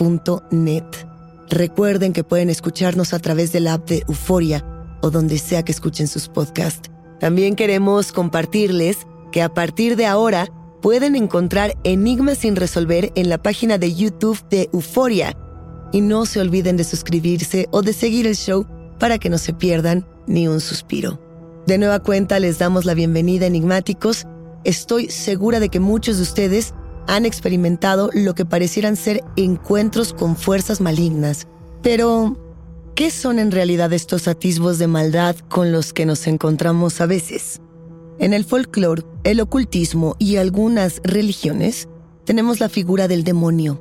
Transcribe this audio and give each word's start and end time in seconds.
enigmas.univision.net. 0.00 0.84
Recuerden 1.48 2.12
que 2.12 2.24
pueden 2.24 2.48
escucharnos 2.48 3.12
a 3.12 3.18
través 3.18 3.52
de 3.52 3.60
la 3.60 3.74
app 3.74 3.88
de 3.88 4.04
Euforia 4.08 4.64
o 5.02 5.10
donde 5.10 5.38
sea 5.38 5.64
que 5.64 5.72
escuchen 5.72 6.06
sus 6.06 6.28
podcasts. 6.28 6.90
También 7.18 7.56
queremos 7.56 8.12
compartirles 8.12 8.98
que 9.32 9.42
a 9.42 9.52
partir 9.52 9.96
de 9.96 10.06
ahora 10.06 10.46
pueden 10.80 11.16
encontrar 11.16 11.76
Enigmas 11.84 12.38
sin 12.38 12.56
resolver 12.56 13.12
en 13.14 13.28
la 13.28 13.38
página 13.38 13.78
de 13.78 13.94
YouTube 13.94 14.38
de 14.48 14.70
Euforia. 14.72 15.36
Y 15.92 16.00
no 16.02 16.24
se 16.24 16.40
olviden 16.40 16.76
de 16.76 16.84
suscribirse 16.84 17.66
o 17.72 17.82
de 17.82 17.92
seguir 17.92 18.26
el 18.26 18.36
show 18.36 18.66
para 18.98 19.18
que 19.18 19.28
no 19.28 19.38
se 19.38 19.52
pierdan 19.52 20.06
ni 20.26 20.46
un 20.46 20.60
suspiro. 20.60 21.20
De 21.66 21.78
nueva 21.78 21.98
cuenta 21.98 22.38
les 22.38 22.58
damos 22.58 22.84
la 22.84 22.94
bienvenida 22.94 23.46
enigmáticos. 23.46 24.26
Estoy 24.64 25.10
segura 25.10 25.58
de 25.58 25.68
que 25.68 25.80
muchos 25.80 26.18
de 26.18 26.22
ustedes 26.22 26.74
han 27.10 27.26
experimentado 27.26 28.08
lo 28.14 28.36
que 28.36 28.44
parecieran 28.44 28.94
ser 28.94 29.24
encuentros 29.34 30.12
con 30.12 30.36
fuerzas 30.36 30.80
malignas. 30.80 31.48
Pero, 31.82 32.36
¿qué 32.94 33.10
son 33.10 33.40
en 33.40 33.50
realidad 33.50 33.92
estos 33.92 34.28
atisbos 34.28 34.78
de 34.78 34.86
maldad 34.86 35.34
con 35.48 35.72
los 35.72 35.92
que 35.92 36.06
nos 36.06 36.28
encontramos 36.28 37.00
a 37.00 37.06
veces? 37.06 37.60
En 38.20 38.32
el 38.32 38.44
folclore, 38.44 39.02
el 39.24 39.40
ocultismo 39.40 40.14
y 40.20 40.36
algunas 40.36 41.00
religiones 41.02 41.88
tenemos 42.24 42.60
la 42.60 42.68
figura 42.68 43.08
del 43.08 43.24
demonio. 43.24 43.80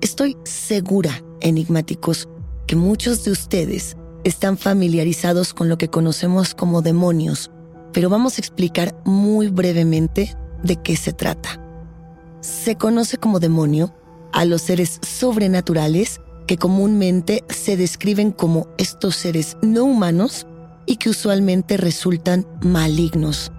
Estoy 0.00 0.36
segura, 0.44 1.24
enigmáticos, 1.40 2.28
que 2.68 2.76
muchos 2.76 3.24
de 3.24 3.32
ustedes 3.32 3.96
están 4.22 4.56
familiarizados 4.56 5.52
con 5.52 5.68
lo 5.68 5.78
que 5.78 5.88
conocemos 5.88 6.54
como 6.54 6.80
demonios, 6.80 7.50
pero 7.92 8.08
vamos 8.08 8.38
a 8.38 8.40
explicar 8.40 8.94
muy 9.04 9.48
brevemente 9.48 10.36
de 10.62 10.76
qué 10.76 10.94
se 10.94 11.12
trata. 11.12 11.67
Se 12.40 12.76
conoce 12.76 13.18
como 13.18 13.40
demonio 13.40 13.94
a 14.32 14.44
los 14.44 14.62
seres 14.62 15.00
sobrenaturales 15.02 16.20
que 16.46 16.56
comúnmente 16.56 17.44
se 17.48 17.76
describen 17.76 18.32
como 18.32 18.68
estos 18.78 19.16
seres 19.16 19.56
no 19.62 19.84
humanos 19.84 20.46
y 20.86 20.96
que 20.96 21.10
usualmente 21.10 21.76
resultan 21.76 22.46
malignos. 22.62 23.52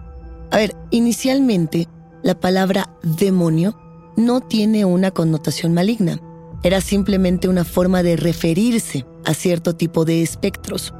A 0.51 0.57
ver, 0.57 0.75
inicialmente 0.89 1.87
la 2.23 2.39
palabra 2.39 2.97
demonio 3.03 3.79
no 4.17 4.41
tiene 4.41 4.85
una 4.85 5.11
connotación 5.11 5.73
maligna. 5.73 6.19
Era 6.63 6.81
simplemente 6.81 7.47
una 7.47 7.63
forma 7.63 8.03
de 8.03 8.17
referirse 8.17 9.05
a 9.25 9.33
cierto 9.33 9.75
tipo 9.75 10.03
de 10.03 10.23
espectros. 10.23 10.93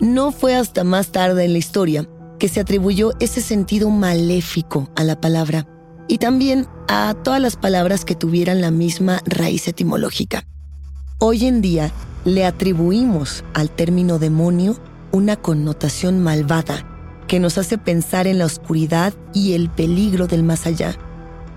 No 0.00 0.32
fue 0.32 0.54
hasta 0.54 0.84
más 0.84 1.12
tarde 1.12 1.44
en 1.44 1.52
la 1.52 1.58
historia 1.58 2.08
que 2.38 2.48
se 2.48 2.60
atribuyó 2.60 3.12
ese 3.20 3.40
sentido 3.40 3.88
maléfico 3.88 4.90
a 4.96 5.04
la 5.04 5.20
palabra 5.20 5.66
y 6.12 6.18
también 6.18 6.66
a 6.88 7.14
todas 7.14 7.40
las 7.40 7.56
palabras 7.56 8.04
que 8.04 8.14
tuvieran 8.14 8.60
la 8.60 8.70
misma 8.70 9.22
raíz 9.24 9.66
etimológica. 9.66 10.44
Hoy 11.16 11.46
en 11.46 11.62
día 11.62 11.90
le 12.26 12.44
atribuimos 12.44 13.44
al 13.54 13.70
término 13.70 14.18
demonio 14.18 14.76
una 15.10 15.36
connotación 15.36 16.22
malvada 16.22 16.86
que 17.28 17.40
nos 17.40 17.56
hace 17.56 17.78
pensar 17.78 18.26
en 18.26 18.36
la 18.36 18.44
oscuridad 18.44 19.14
y 19.32 19.54
el 19.54 19.70
peligro 19.70 20.26
del 20.26 20.42
más 20.42 20.66
allá. 20.66 20.98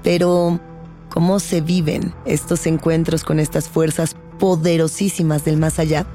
Pero, 0.03 0.61
¿cómo 1.09 1.41
se 1.41 1.59
viven 1.59 2.13
estos 2.23 2.65
encuentros 2.65 3.25
con 3.25 3.41
estas 3.41 3.67
fuerzas 3.67 4.15
poderosísimas 4.39 5.43
del 5.43 5.57
más 5.57 5.79
allá? 5.79 6.05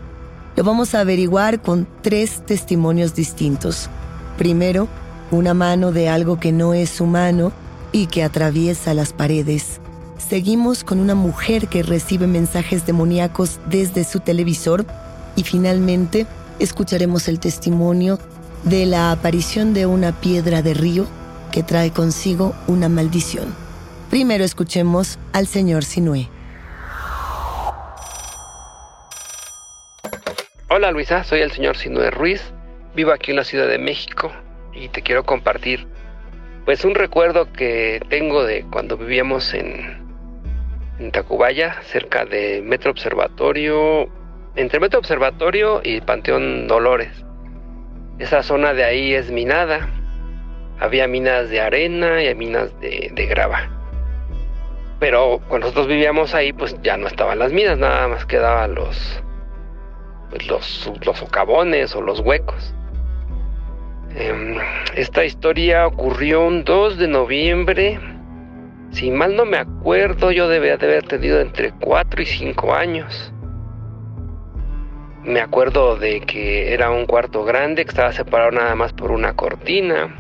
Lo 0.57 0.65
vamos 0.65 0.95
a 0.95 1.01
averiguar 1.01 1.61
con 1.61 1.87
tres 2.01 2.41
testimonios 2.47 3.15
distintos. 3.15 3.91
Primero, 4.39 4.89
una 5.31 5.53
mano 5.53 5.93
de 5.93 6.09
algo 6.09 6.41
que 6.41 6.53
no 6.53 6.73
es 6.73 7.03
humano 7.03 7.53
y 7.93 8.07
que 8.07 8.23
atraviesa 8.23 8.95
las 8.95 9.13
paredes. 9.13 9.81
Seguimos 10.19 10.85
con 10.85 11.01
una 11.01 11.15
mujer 11.15 11.69
que 11.69 11.83
recibe 11.83 12.27
mensajes 12.27 12.87
demoníacos 12.87 13.59
desde 13.67 14.05
su 14.05 14.21
televisor 14.21 14.85
y 15.37 15.45
finalmente 15.45 16.27
escucharemos 16.59 17.29
el 17.29 17.41
testimonio 17.41 18.19
de 18.65 18.87
la 18.87 19.13
aparición 19.13 19.73
de 19.73 19.87
una 19.87 20.13
piedra 20.21 20.63
de 20.63 20.75
río 20.75 21.07
que 21.51 21.63
trae 21.63 21.91
consigo 21.91 22.55
una 22.67 22.89
maldición. 22.89 23.55
Primero 24.11 24.45
escuchemos 24.45 25.19
al 25.33 25.47
señor 25.47 25.85
Sinué. 25.85 26.29
Hola 30.69 30.93
Luisa, 30.93 31.25
soy 31.25 31.41
el 31.41 31.51
señor 31.51 31.77
Sinué 31.77 32.11
Ruiz, 32.11 32.41
vivo 32.95 33.13
aquí 33.13 33.33
en 33.33 33.39
la 33.39 33.45
Ciudad 33.45 33.67
de 33.67 33.79
México 33.79 34.31
y 34.73 34.89
te 34.89 35.03
quiero 35.03 35.25
compartir 35.25 35.89
pues 36.65 36.85
un 36.85 36.95
recuerdo 36.95 37.53
que 37.53 38.01
tengo 38.09 38.45
de 38.45 38.65
cuando 38.71 38.97
vivíamos 38.97 39.55
en, 39.55 40.01
Tacubaya, 41.13 41.81
cerca 41.83 42.27
de 42.27 42.61
Metro 42.63 42.91
Observatorio, 42.91 44.09
entre 44.55 44.81
Metro 44.81 44.99
Observatorio 44.99 45.81
y 45.83 46.03
Panteón 46.03 46.69
Dolores. 46.69 47.25
Esa 48.19 48.43
zona 48.43 48.75
de 48.75 48.85
ahí 48.85 49.15
es 49.15 49.31
minada. 49.31 49.89
Había 50.79 51.09
minas 51.09 51.49
de 51.49 51.61
arena 51.61 52.23
y 52.23 52.35
minas 52.35 52.79
de, 52.81 53.11
de 53.15 53.27
grava. 53.27 53.81
Pero 54.99 55.41
cuando 55.49 55.69
nosotros 55.69 55.87
vivíamos 55.87 56.35
ahí, 56.35 56.53
pues 56.53 56.77
ya 56.83 56.99
no 56.99 57.07
estaban 57.07 57.39
las 57.39 57.51
minas, 57.51 57.79
nada 57.79 58.07
más 58.07 58.27
quedaban 58.27 58.75
los, 58.75 59.23
pues 60.29 60.47
los, 60.47 60.93
los 61.07 61.19
socavones 61.19 61.97
o 61.97 62.03
los 62.03 62.21
huecos. 62.21 62.75
Em, 64.15 64.57
esta 64.97 65.25
historia 65.25 65.87
ocurrió 65.87 66.45
un 66.45 66.65
2 66.65 66.99
de 66.99 67.07
noviembre. 67.07 68.01
Si 68.91 69.11
mal 69.11 69.37
no 69.37 69.45
me 69.45 69.59
acuerdo, 69.59 70.33
yo 70.33 70.49
debía 70.49 70.77
de 70.77 70.87
haber 70.87 71.05
tenido 71.05 71.41
entre 71.41 71.73
4 71.73 72.23
y 72.23 72.27
5 72.27 72.75
años. 72.75 73.33
Me 75.23 75.41
acuerdo 75.41 75.97
de 75.97 76.23
que 76.23 76.73
era 76.73 76.91
un 76.91 77.07
cuarto 77.07 77.45
grande 77.45 77.85
que 77.85 77.91
estaba 77.91 78.13
separado 78.13 78.51
nada 78.51 78.75
más 78.75 78.93
por 78.93 79.13
una 79.13 79.35
cortina. 79.35 80.17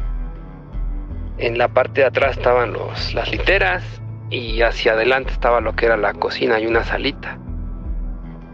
En 1.38 1.58
la 1.58 1.68
parte 1.68 2.02
de 2.02 2.06
atrás 2.06 2.36
estaban 2.36 2.72
los, 2.72 3.12
las 3.14 3.30
literas 3.32 3.82
y 4.28 4.62
hacia 4.62 4.92
adelante 4.92 5.32
estaba 5.32 5.60
lo 5.60 5.74
que 5.74 5.86
era 5.86 5.96
la 5.96 6.12
cocina 6.12 6.60
y 6.60 6.66
una 6.66 6.84
salita. 6.84 7.38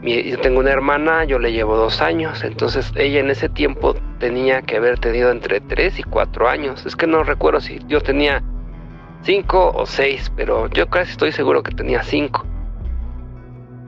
Yo 0.07 0.39
tengo 0.39 0.61
una 0.61 0.71
hermana, 0.71 1.25
yo 1.25 1.41
le 1.41 1.51
llevo 1.51 1.77
dos 1.77 2.01
años, 2.01 2.45
entonces 2.45 2.93
ella 2.95 3.19
en 3.19 3.29
ese 3.29 3.49
tiempo 3.49 3.97
tenía 4.21 4.63
que 4.63 4.77
haber 4.77 5.01
tenido 5.01 5.33
entre 5.33 5.61
tres 5.61 5.99
y 5.99 6.05
cuatro 6.05 6.49
años. 6.49 6.87
Es 6.87 6.95
que 6.95 7.09
no 7.09 7.25
recuerdo 7.25 7.61
si 7.61 7.81
yo 7.89 8.01
tenía 8.01 8.41
cinco 9.23 9.73
o 9.75 9.85
seis, 9.85 10.31
pero 10.37 10.69
yo 10.69 10.89
casi 10.89 11.11
estoy 11.11 11.33
seguro 11.33 11.65
que 11.65 11.75
tenía 11.75 12.05
cinco. 12.05 12.47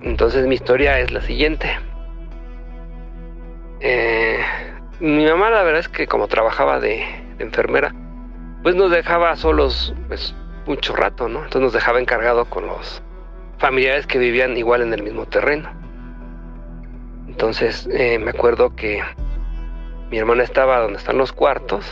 Entonces 0.03 0.45
mi 0.49 0.57
historia 0.57 0.99
es 0.99 1.13
la 1.13 1.21
siguiente. 1.21 1.79
Eh, 3.79 4.41
mi 4.99 5.25
mamá 5.25 5.51
la 5.51 5.63
verdad 5.63 5.81
es 5.81 5.89
que 5.89 6.09
como 6.09 6.27
trabajaba 6.27 6.81
de, 6.81 7.05
enfermera, 7.39 7.95
pues 8.65 8.75
nos 8.75 8.91
dejaba 8.91 9.37
solos 9.37 9.95
pues, 10.09 10.35
mucho 10.67 10.97
rato, 10.97 11.29
¿no? 11.29 11.45
Entonces 11.45 11.63
nos 11.63 11.73
dejaba 11.73 12.01
encargado 12.01 12.47
con 12.47 12.67
los 12.67 13.01
familiares 13.59 14.09
que 14.09 14.19
vivían 14.19 14.57
igual 14.57 14.83
en 14.83 14.93
el 14.93 15.05
mismo 15.05 15.27
terreno. 15.27 15.71
Entonces 17.39 17.89
eh, 17.93 18.19
me 18.19 18.31
acuerdo 18.31 18.75
que 18.75 19.01
mi 20.11 20.19
hermana 20.19 20.43
estaba 20.43 20.81
donde 20.81 20.99
están 20.99 21.19
los 21.19 21.33
cuartos 21.33 21.87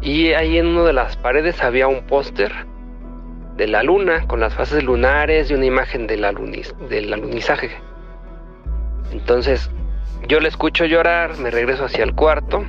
y 0.00 0.32
ahí 0.32 0.56
en 0.56 0.68
una 0.68 0.84
de 0.84 0.94
las 0.94 1.18
paredes 1.18 1.62
había 1.62 1.86
un 1.86 2.06
póster 2.06 2.50
de 3.58 3.68
la 3.68 3.82
luna 3.82 4.26
con 4.26 4.40
las 4.40 4.54
fases 4.54 4.82
lunares 4.82 5.50
y 5.50 5.54
una 5.54 5.66
imagen 5.66 6.06
del, 6.06 6.26
del 6.88 7.12
alunizaje. 7.12 7.72
Entonces 9.12 9.70
yo 10.26 10.40
le 10.40 10.48
escucho 10.48 10.86
llorar, 10.86 11.36
me 11.36 11.50
regreso 11.50 11.84
hacia 11.84 12.04
el 12.04 12.14
cuarto 12.14 12.64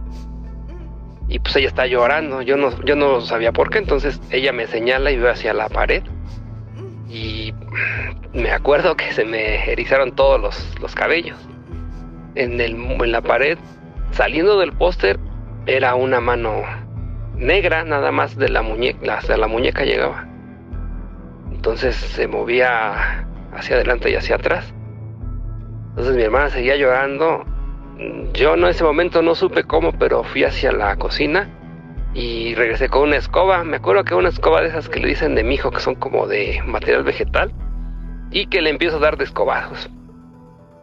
y 1.29 1.39
pues 1.39 1.55
ella 1.55 1.69
está 1.69 1.87
llorando. 1.87 2.41
Yo 2.41 2.57
no, 2.57 2.71
yo 2.83 2.97
no 2.97 3.21
sabía 3.21 3.53
por 3.53 3.69
qué, 3.69 3.77
entonces 3.77 4.19
ella 4.31 4.51
me 4.51 4.67
señala 4.67 5.11
y 5.11 5.17
veo 5.17 5.31
hacia 5.31 5.53
la 5.53 5.69
pared. 5.69 6.03
Y 7.07 7.53
me 8.33 8.51
acuerdo 8.51 8.97
que 8.97 9.13
se 9.13 9.23
me 9.23 9.71
erizaron 9.71 10.11
todos 10.11 10.41
los, 10.81 10.93
cabellos. 10.93 11.37
En, 12.39 13.11
la 13.11 13.21
pared, 13.21 13.57
saliendo 14.11 14.57
del 14.59 14.71
póster, 14.71 15.19
era 15.65 15.95
una 15.95 16.21
mano 16.21 16.61
negra, 17.35 17.83
nada 17.83 18.13
más 18.13 18.37
de 18.37 18.47
la 18.47 18.61
muñeca, 18.61 19.19
la 19.35 19.47
muñeca 19.47 19.83
llegaba. 19.83 20.25
Entonces 21.51 21.97
se 21.97 22.27
movía 22.27 23.27
hacia 23.51 23.75
adelante 23.75 24.09
y 24.09 24.15
hacia 24.15 24.35
atrás. 24.35 24.73
Entonces 25.89 26.15
mi 26.15 26.23
hermana 26.23 26.49
seguía 26.49 26.77
llorando. 26.77 27.43
Yo 28.33 28.53
en 28.53 28.63
ese 28.63 28.85
momento 28.85 29.21
no 29.21 29.35
supe 29.35 29.65
cómo, 29.65 29.91
pero 29.91 30.23
fui 30.23 30.45
hacia 30.45 30.71
la 30.71 30.95
cocina 30.95 31.49
y 32.13 32.55
regresé 32.55 32.87
con 32.87 33.09
una 33.09 33.17
escoba. 33.17 33.65
Me 33.65 33.75
acuerdo 33.75 34.05
que 34.05 34.15
una 34.15 34.29
escoba 34.29 34.61
de 34.61 34.69
esas 34.69 34.87
que 34.87 35.01
le 35.01 35.09
dicen 35.09 35.35
de 35.35 35.43
mijo, 35.43 35.71
que 35.71 35.81
son 35.81 35.95
como 35.95 36.25
de 36.25 36.61
material 36.65 37.03
vegetal, 37.03 37.51
y 38.31 38.47
que 38.47 38.61
le 38.61 38.69
empiezo 38.69 38.95
a 38.95 39.01
dar 39.01 39.17
de 39.17 39.25
escobazos. 39.25 39.89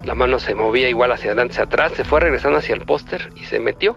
La 0.05 0.15
mano 0.15 0.39
se 0.39 0.55
movía 0.55 0.89
igual 0.89 1.13
hacia 1.13 1.31
adelante, 1.31 1.53
hacia 1.55 1.65
atrás, 1.65 1.93
se 1.93 2.05
fue 2.05 2.21
regresando 2.21 2.59
hacia 2.59 2.75
el 2.75 2.83
póster 2.83 3.31
y 3.35 3.45
se 3.45 3.61
metió. 3.61 3.97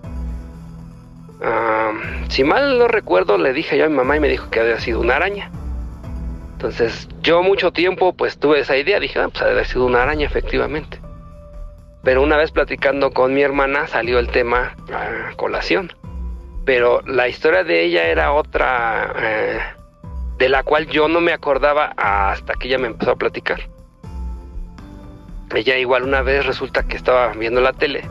si 2.29 2.43
mal 2.43 2.77
no 2.77 2.87
recuerdo, 2.87 3.37
le 3.37 3.53
dije 3.53 3.77
yo 3.77 3.85
a 3.85 3.89
mi 3.89 3.95
mamá 3.95 4.17
y 4.17 4.19
me 4.19 4.27
dijo 4.27 4.49
que 4.49 4.59
había 4.59 4.79
sido 4.79 4.99
una 4.99 5.15
araña. 5.15 5.51
Entonces 6.53 7.07
yo 7.21 7.41
mucho 7.41 7.71
tiempo 7.71 8.13
pues 8.13 8.37
tuve 8.37 8.59
esa 8.59 8.75
idea, 8.75 8.99
dije, 8.99 9.19
ah, 9.19 9.29
pues 9.29 9.41
ha 9.41 9.45
haber 9.45 9.65
sido 9.65 9.85
una 9.85 10.03
araña 10.03 10.25
efectivamente. 10.25 10.99
Pero 12.03 12.21
una 12.21 12.37
vez 12.37 12.51
platicando 12.51 13.11
con 13.11 13.33
mi 13.33 13.41
hermana 13.41 13.87
salió 13.87 14.19
el 14.19 14.29
tema 14.29 14.75
a 14.91 15.35
colación. 15.35 15.93
Pero 16.65 17.01
la 17.05 17.27
historia 17.27 17.63
de 17.63 17.83
ella 17.83 18.07
era 18.07 18.33
otra 18.33 19.13
eh, 19.17 19.59
de 20.37 20.49
la 20.49 20.63
cual 20.63 20.87
yo 20.87 21.07
no 21.07 21.21
me 21.21 21.33
acordaba 21.33 21.93
hasta 21.97 22.53
que 22.53 22.67
ella 22.67 22.77
me 22.77 22.87
empezó 22.87 23.11
a 23.11 23.15
platicar. 23.15 23.69
Ella 25.53 25.77
igual 25.77 26.03
una 26.03 26.21
vez 26.21 26.45
resulta 26.45 26.83
que 26.83 26.95
estaba 26.95 27.29
viendo 27.33 27.61
la 27.61 27.73
tele 27.73 28.03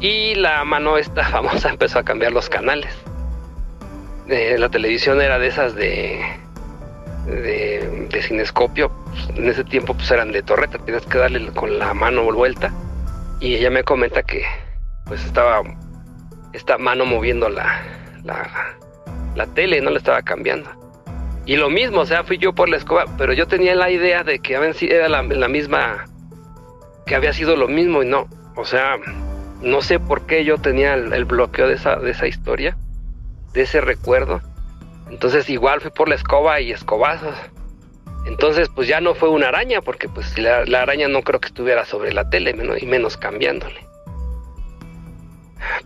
y 0.00 0.34
la 0.34 0.64
mano 0.64 0.98
esta 0.98 1.24
famosa 1.28 1.70
empezó 1.70 1.98
a 1.98 2.04
cambiar 2.04 2.32
los 2.32 2.48
canales. 2.48 2.94
Eh, 4.28 4.56
la 4.58 4.68
televisión 4.68 5.20
era 5.20 5.38
de 5.38 5.46
esas 5.48 5.74
de, 5.74 6.20
de, 7.26 8.08
de 8.10 8.22
cinescopio. 8.22 8.90
en 9.34 9.48
ese 9.48 9.64
tiempo 9.64 9.94
pues 9.94 10.10
eran 10.10 10.32
de 10.32 10.42
torreta, 10.42 10.78
tienes 10.78 11.04
que 11.06 11.18
darle 11.18 11.52
con 11.52 11.78
la 11.78 11.94
mano 11.94 12.24
vuelta 12.24 12.72
y 13.40 13.56
ella 13.56 13.70
me 13.70 13.82
comenta 13.82 14.22
que 14.22 14.44
pues 15.06 15.24
estaba 15.24 15.62
esta 16.52 16.78
mano 16.78 17.04
moviendo 17.04 17.48
la, 17.48 17.82
la, 18.24 19.46
tele, 19.54 19.80
no 19.80 19.90
le 19.90 19.98
estaba 19.98 20.22
cambiando. 20.22 20.70
Y 21.44 21.56
lo 21.56 21.70
mismo, 21.70 22.00
o 22.00 22.06
sea, 22.06 22.22
fui 22.22 22.38
yo 22.38 22.52
por 22.52 22.68
la 22.68 22.76
escoba, 22.76 23.04
pero 23.18 23.32
yo 23.32 23.48
tenía 23.48 23.74
la 23.74 23.90
idea 23.90 24.22
de 24.22 24.38
que 24.38 24.54
era 24.54 25.08
la, 25.08 25.22
la 25.22 25.48
misma, 25.48 26.04
que 27.06 27.14
había 27.14 27.32
sido 27.32 27.56
lo 27.56 27.68
mismo 27.68 28.02
y 28.02 28.06
no. 28.06 28.28
O 28.56 28.64
sea, 28.64 28.96
no 29.62 29.82
sé 29.82 29.98
por 29.98 30.26
qué 30.26 30.44
yo 30.44 30.58
tenía 30.58 30.94
el, 30.94 31.24
bloqueo 31.24 31.68
de 31.68 31.74
esa, 31.74 31.96
de 31.96 32.10
esa 32.10 32.26
historia, 32.26 32.76
de 33.52 33.62
ese 33.62 33.80
recuerdo. 33.80 34.40
Entonces 35.10 35.48
igual 35.50 35.80
fui 35.80 35.90
por 35.90 36.08
la 36.08 36.14
escoba 36.14 36.60
y 36.60 36.72
escobazos. 36.72 37.36
Entonces, 38.24 38.68
pues 38.68 38.86
ya 38.86 39.00
no 39.00 39.14
fue 39.14 39.28
una 39.28 39.48
araña, 39.48 39.80
porque 39.80 40.08
pues 40.08 40.38
la, 40.38 40.62
araña 40.80 41.08
no 41.08 41.22
creo 41.22 41.40
que 41.40 41.48
estuviera 41.48 41.84
sobre 41.84 42.12
la 42.12 42.30
tele, 42.30 42.54
y 42.80 42.86
menos 42.86 43.16
cambiándole. 43.16 43.86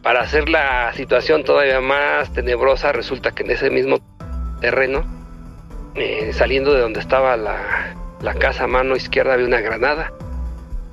Para 0.02 0.20
hacer 0.20 0.48
la 0.48 0.92
situación 0.94 1.44
todavía 1.44 1.80
más 1.80 2.32
tenebrosa, 2.32 2.92
resulta 2.92 3.32
que 3.32 3.42
en 3.42 3.50
ese 3.50 3.70
mismo 3.70 3.98
terreno, 4.60 5.04
eh, 5.94 6.32
saliendo 6.32 6.74
de 6.74 6.80
donde 6.80 7.00
estaba 7.00 7.36
la, 7.36 7.94
la, 8.20 8.34
casa 8.34 8.64
a 8.64 8.68
mano 8.68 8.96
izquierda, 8.96 9.34
había 9.34 9.46
una 9.46 9.60
granada. 9.60 10.12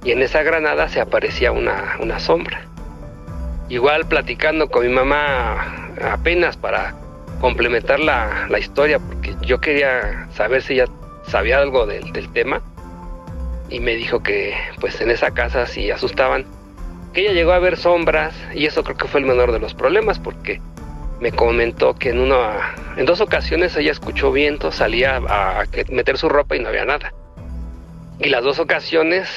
Y 0.03 0.11
en 0.11 0.21
esa 0.21 0.43
granada 0.43 0.89
se 0.89 0.99
aparecía 0.99 1.51
una, 1.51 1.97
una 1.99 2.19
sombra. 2.19 2.65
Igual 3.69 4.05
platicando 4.05 4.69
con 4.69 4.85
mi 4.85 4.93
mamá 4.93 5.91
apenas 6.01 6.57
para 6.57 6.95
complementar 7.39 7.99
la, 7.99 8.47
la 8.49 8.59
historia, 8.59 8.99
porque 8.99 9.35
yo 9.41 9.59
quería 9.59 10.27
saber 10.31 10.61
si 10.61 10.73
ella 10.73 10.85
sabía 11.27 11.59
algo 11.59 11.85
del, 11.85 12.11
tema 12.31 12.61
y 13.69 13.79
me 13.79 13.95
dijo 13.95 14.21
que 14.21 14.53
pues 14.79 14.99
en 15.01 15.11
esa 15.11 15.31
casa 15.31 15.65
sí 15.65 15.89
asustaban, 15.91 16.45
que 17.13 17.21
ella 17.21 17.33
llegó 17.33 17.53
a 17.53 17.59
ver 17.59 17.77
sombras 17.77 18.35
y 18.53 18.65
eso 18.65 18.83
creo 18.83 18.97
que 18.97 19.07
fue 19.07 19.19
el 19.19 19.25
menor 19.25 19.51
de 19.51 19.59
los 19.59 19.73
problemas 19.73 20.19
porque 20.19 20.61
me 21.19 21.31
comentó 21.31 21.95
que 21.95 22.09
en 22.09 22.19
una 22.19 22.75
en 22.97 23.05
dos 23.05 23.21
ocasiones 23.21 23.75
ella 23.75 23.91
escuchó 23.91 24.31
viento, 24.31 24.71
salía 24.71 25.17
a, 25.17 25.63
meter 25.89 26.17
su 26.17 26.29
ropa 26.29 26.55
y 26.55 26.59
no 26.59 26.69
había 26.69 26.85
nada. 26.85 27.13
Y 28.19 28.29
las 28.29 28.43
dos 28.43 28.59
ocasiones 28.59 29.29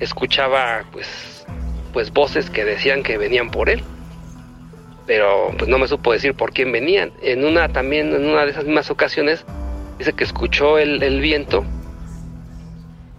escuchaba 0.00 0.84
pues 0.92 1.46
pues 1.92 2.12
voces 2.12 2.50
que 2.50 2.64
decían 2.64 3.02
que 3.02 3.16
venían 3.18 3.50
por 3.50 3.70
él. 3.70 3.82
pero 5.06 5.50
pues 5.58 5.68
no 5.68 5.78
me 5.78 5.86
supo 5.86 6.12
decir 6.12 6.34
por 6.34 6.52
quién 6.52 6.72
venían. 6.72 7.12
En 7.22 7.44
una 7.44 7.68
también, 7.68 8.12
en 8.14 8.26
una 8.26 8.44
de 8.44 8.50
esas 8.50 8.64
mismas 8.64 8.90
ocasiones, 8.90 9.44
dice 9.98 10.12
que 10.14 10.24
escuchó 10.24 10.78
el, 10.78 11.02
el 11.02 11.20
viento. 11.20 11.64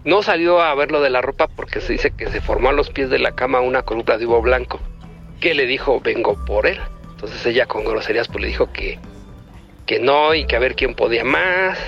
No 0.03 0.21
salió 0.23 0.61
a 0.61 0.73
ver 0.75 0.91
lo 0.91 1.01
de 1.01 1.09
la 1.09 1.21
ropa 1.21 1.47
porque 1.47 1.79
se 1.81 1.93
dice 1.93 2.11
que 2.11 2.27
se 2.29 2.41
formó 2.41 2.69
a 2.69 2.73
los 2.73 2.89
pies 2.89 3.09
de 3.09 3.19
la 3.19 3.31
cama 3.31 3.61
una 3.61 3.83
columna 3.83 4.17
de 4.17 4.25
huevo 4.25 4.41
blanco, 4.41 4.79
que 5.39 5.53
le 5.53 5.65
dijo 5.67 5.99
vengo 6.01 6.35
por 6.45 6.67
él. 6.67 6.79
Entonces 7.11 7.43
ella 7.45 7.65
con 7.65 7.85
groserías 7.85 8.27
pues 8.27 8.41
le 8.41 8.47
dijo 8.47 8.71
que, 8.73 8.99
que 9.85 9.99
no 9.99 10.33
y 10.33 10.45
que 10.45 10.55
a 10.55 10.59
ver 10.59 10.75
quién 10.75 10.95
podía 10.95 11.23
más. 11.23 11.79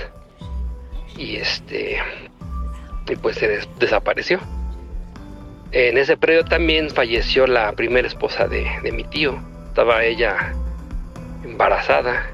Y 1.17 1.36
este 1.36 1.98
y 3.10 3.15
pues 3.17 3.36
se 3.38 3.48
des- 3.48 3.70
desapareció. 3.79 4.39
En 5.71 5.97
ese 5.97 6.15
periodo 6.17 6.45
también 6.45 6.89
falleció 6.89 7.45
la 7.45 7.71
primera 7.74 8.07
esposa 8.07 8.47
de, 8.47 8.65
de 8.83 8.91
mi 8.91 9.03
tío. 9.03 9.38
Estaba 9.67 10.03
ella 10.03 10.53
embarazada. 11.43 12.27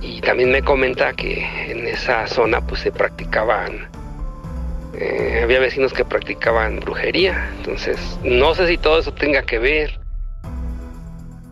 Y 0.00 0.20
también 0.20 0.50
me 0.50 0.62
comenta 0.62 1.12
que 1.12 1.70
en 1.70 1.86
esa 1.86 2.26
zona 2.26 2.66
pues 2.66 2.80
se 2.80 2.90
practicaban, 2.90 3.88
eh, 4.94 5.40
había 5.42 5.60
vecinos 5.60 5.92
que 5.92 6.04
practicaban 6.04 6.80
brujería. 6.80 7.50
Entonces, 7.58 8.18
no 8.24 8.54
sé 8.54 8.66
si 8.66 8.78
todo 8.78 8.98
eso 8.98 9.12
tenga 9.12 9.42
que 9.42 9.58
ver. 9.58 10.00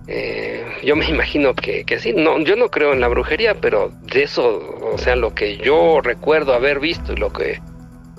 Eh, 0.06 0.64
yo 0.82 0.96
me 0.96 1.06
imagino 1.08 1.54
que, 1.54 1.84
que 1.84 1.98
sí, 1.98 2.12
no, 2.14 2.40
yo 2.40 2.56
no 2.56 2.70
creo 2.70 2.92
en 2.92 3.00
la 3.00 3.08
brujería, 3.08 3.54
pero 3.54 3.92
de 4.02 4.22
eso, 4.22 4.80
o 4.92 4.98
sea, 4.98 5.14
lo 5.14 5.34
que 5.34 5.58
yo 5.58 6.00
recuerdo 6.02 6.54
haber 6.54 6.80
visto 6.80 7.12
y 7.12 7.16
lo 7.16 7.32
que 7.32 7.60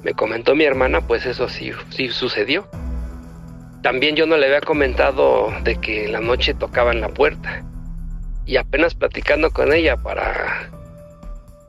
me 0.04 0.14
comentó 0.14 0.56
mi 0.56 0.64
hermana, 0.64 1.02
pues 1.02 1.26
eso 1.26 1.50
sí, 1.50 1.72
sí 1.90 2.10
sucedió. 2.10 2.68
También 3.82 4.16
yo 4.16 4.26
no 4.26 4.38
le 4.38 4.46
había 4.46 4.62
comentado 4.62 5.54
de 5.64 5.78
que 5.78 6.06
en 6.06 6.14
la 6.14 6.20
noche 6.20 6.54
tocaban 6.54 7.02
la 7.02 7.10
puerta. 7.10 7.64
Y 8.46 8.58
apenas 8.58 8.96
platicando 8.96 9.52
con 9.52 9.74
ella 9.74 9.98
para, 9.98 10.70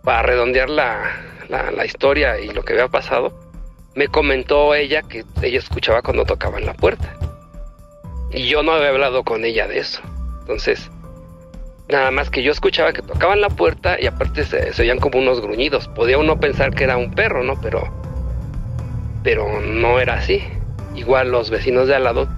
para 0.02 0.22
redondear 0.22 0.70
la, 0.70 1.02
la, 1.48 1.84
historia 1.84 2.40
y 2.40 2.48
lo 2.48 2.64
que 2.64 2.72
había 2.72 2.88
pasado, 2.88 3.38
me 3.94 4.08
comentó 4.08 4.74
ella 4.74 5.02
que 5.02 5.24
ella 5.42 5.58
escuchaba 5.58 6.02
cuando 6.02 6.24
tocaban 6.24 6.64
la 6.64 6.74
puerta. 6.74 7.16
Y 8.32 8.48
yo 8.48 8.62
no 8.62 8.72
había 8.72 8.90
hablado 8.90 9.24
con 9.24 9.44
ella 9.44 9.66
de 9.66 9.80
eso. 9.80 10.00
Entonces, 10.40 10.90
nada 11.88 12.10
más 12.10 12.30
que 12.30 12.42
yo 12.42 12.50
escuchaba 12.52 12.92
que 12.92 13.02
tocaban 13.02 13.40
la 13.40 13.50
puerta 13.50 14.00
y 14.00 14.06
aparte 14.06 14.44
se, 14.44 14.72
se 14.72 14.82
oían 14.82 15.00
como 15.00 15.18
unos 15.18 15.40
gruñidos. 15.40 15.88
Podía 15.88 16.18
uno 16.18 16.40
pensar 16.40 16.74
que 16.74 16.84
era 16.84 16.96
un 16.96 17.12
perro, 17.12 17.42
¿no? 17.44 17.60
Pero, 17.60 17.99
pero 19.22 19.60
no 19.60 19.98
era 19.98 20.14
así. 20.14 20.42
Igual 20.94 21.30
los 21.30 21.50
vecinos 21.50 21.88
de 21.88 21.96
al 21.96 22.04
lado 22.04 22.28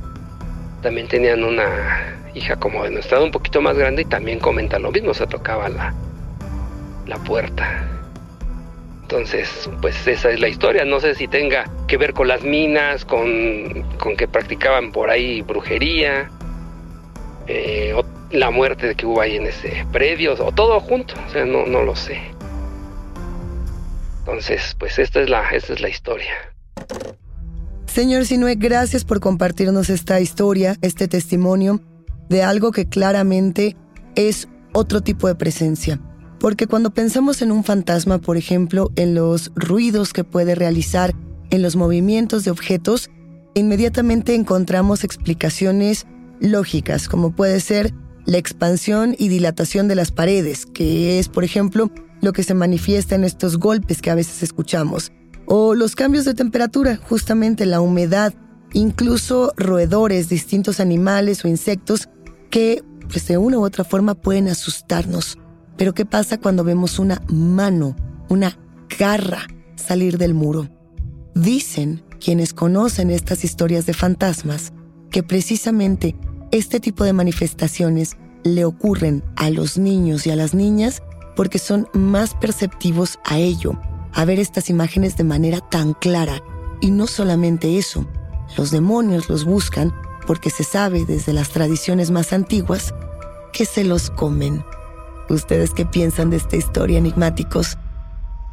también 0.82 1.08
tenían 1.08 1.44
una 1.44 2.18
hija 2.34 2.56
como 2.56 2.84
de 2.84 2.90
nuestra 2.90 3.18
edad 3.18 3.26
un 3.26 3.32
poquito 3.32 3.60
más 3.60 3.76
grande 3.76 4.02
y 4.02 4.04
también 4.06 4.38
comenta 4.38 4.78
lo 4.78 4.90
mismo, 4.90 5.14
se 5.14 5.26
tocaba 5.26 5.68
la, 5.68 5.94
la 7.06 7.16
puerta. 7.18 7.88
Entonces, 9.02 9.68
pues 9.82 10.06
esa 10.06 10.30
es 10.30 10.40
la 10.40 10.48
historia. 10.48 10.86
No 10.86 10.98
sé 10.98 11.14
si 11.14 11.28
tenga 11.28 11.64
que 11.86 11.98
ver 11.98 12.14
con 12.14 12.28
las 12.28 12.42
minas, 12.42 13.04
con, 13.04 13.82
con 13.98 14.16
que 14.16 14.26
practicaban 14.26 14.90
por 14.90 15.10
ahí 15.10 15.42
brujería, 15.42 16.30
eh, 17.46 17.92
o 17.94 18.04
la 18.30 18.50
muerte 18.50 18.94
que 18.94 19.04
hubo 19.04 19.20
ahí 19.20 19.36
en 19.36 19.46
ese 19.46 19.86
predio, 19.92 20.32
o 20.32 20.52
todo 20.52 20.80
junto. 20.80 21.14
O 21.26 21.30
sea, 21.30 21.44
no, 21.44 21.66
no 21.66 21.82
lo 21.82 21.94
sé. 21.94 22.22
Entonces, 24.20 24.74
pues 24.78 24.98
esta 24.98 25.20
es 25.20 25.28
la, 25.28 25.50
esta 25.50 25.74
es 25.74 25.80
la 25.80 25.90
historia. 25.90 26.51
Señor 27.92 28.24
Sinue, 28.24 28.54
gracias 28.54 29.04
por 29.04 29.20
compartirnos 29.20 29.90
esta 29.90 30.18
historia, 30.18 30.78
este 30.80 31.08
testimonio 31.08 31.82
de 32.30 32.42
algo 32.42 32.72
que 32.72 32.88
claramente 32.88 33.76
es 34.14 34.48
otro 34.72 35.02
tipo 35.02 35.28
de 35.28 35.34
presencia. 35.34 36.00
Porque 36.40 36.66
cuando 36.66 36.94
pensamos 36.94 37.42
en 37.42 37.52
un 37.52 37.64
fantasma, 37.64 38.18
por 38.18 38.38
ejemplo, 38.38 38.90
en 38.96 39.14
los 39.14 39.52
ruidos 39.54 40.14
que 40.14 40.24
puede 40.24 40.54
realizar, 40.54 41.14
en 41.50 41.60
los 41.60 41.76
movimientos 41.76 42.44
de 42.44 42.50
objetos, 42.50 43.10
inmediatamente 43.52 44.34
encontramos 44.34 45.04
explicaciones 45.04 46.06
lógicas, 46.40 47.10
como 47.10 47.36
puede 47.36 47.60
ser 47.60 47.92
la 48.24 48.38
expansión 48.38 49.14
y 49.18 49.28
dilatación 49.28 49.86
de 49.86 49.96
las 49.96 50.12
paredes, 50.12 50.64
que 50.64 51.18
es, 51.18 51.28
por 51.28 51.44
ejemplo, 51.44 51.90
lo 52.22 52.32
que 52.32 52.42
se 52.42 52.54
manifiesta 52.54 53.16
en 53.16 53.24
estos 53.24 53.58
golpes 53.58 54.00
que 54.00 54.10
a 54.10 54.14
veces 54.14 54.42
escuchamos, 54.42 55.12
o 55.46 55.74
los 55.74 55.94
cambios 55.94 56.24
de 56.24 56.34
temperatura, 56.34 56.96
justamente 56.96 57.66
la 57.66 57.80
humedad, 57.80 58.34
incluso 58.72 59.52
roedores, 59.56 60.28
distintos 60.28 60.80
animales 60.80 61.44
o 61.44 61.48
insectos 61.48 62.08
que 62.50 62.82
pues 63.08 63.26
de 63.28 63.38
una 63.38 63.58
u 63.58 63.64
otra 63.64 63.84
forma 63.84 64.14
pueden 64.14 64.48
asustarnos. 64.48 65.38
Pero 65.76 65.94
¿qué 65.94 66.04
pasa 66.04 66.38
cuando 66.38 66.64
vemos 66.64 66.98
una 66.98 67.20
mano, 67.28 67.96
una 68.28 68.58
garra 68.98 69.46
salir 69.76 70.18
del 70.18 70.34
muro? 70.34 70.68
Dicen 71.34 72.02
quienes 72.20 72.54
conocen 72.54 73.10
estas 73.10 73.44
historias 73.44 73.86
de 73.86 73.94
fantasmas 73.94 74.72
que 75.10 75.22
precisamente 75.22 76.16
este 76.50 76.80
tipo 76.80 77.04
de 77.04 77.12
manifestaciones 77.12 78.16
le 78.44 78.64
ocurren 78.64 79.22
a 79.36 79.50
los 79.50 79.78
niños 79.78 80.26
y 80.26 80.30
a 80.30 80.36
las 80.36 80.54
niñas 80.54 81.02
porque 81.36 81.58
son 81.58 81.88
más 81.94 82.34
perceptivos 82.34 83.18
a 83.24 83.38
ello, 83.38 83.78
a 84.12 84.24
ver 84.24 84.38
estas 84.38 84.70
imágenes 84.70 85.16
de 85.16 85.24
manera 85.24 85.60
tan 85.60 85.94
clara. 85.94 86.42
Y 86.80 86.90
no 86.90 87.06
solamente 87.06 87.78
eso, 87.78 88.06
los 88.56 88.70
demonios 88.70 89.28
los 89.28 89.44
buscan 89.44 89.94
porque 90.26 90.50
se 90.50 90.64
sabe 90.64 91.04
desde 91.04 91.32
las 91.32 91.50
tradiciones 91.50 92.10
más 92.10 92.32
antiguas 92.32 92.94
que 93.52 93.64
se 93.64 93.84
los 93.84 94.10
comen. 94.10 94.64
¿Ustedes 95.28 95.70
qué 95.70 95.86
piensan 95.86 96.30
de 96.30 96.36
esta 96.36 96.56
historia, 96.56 96.98
enigmáticos? 96.98 97.78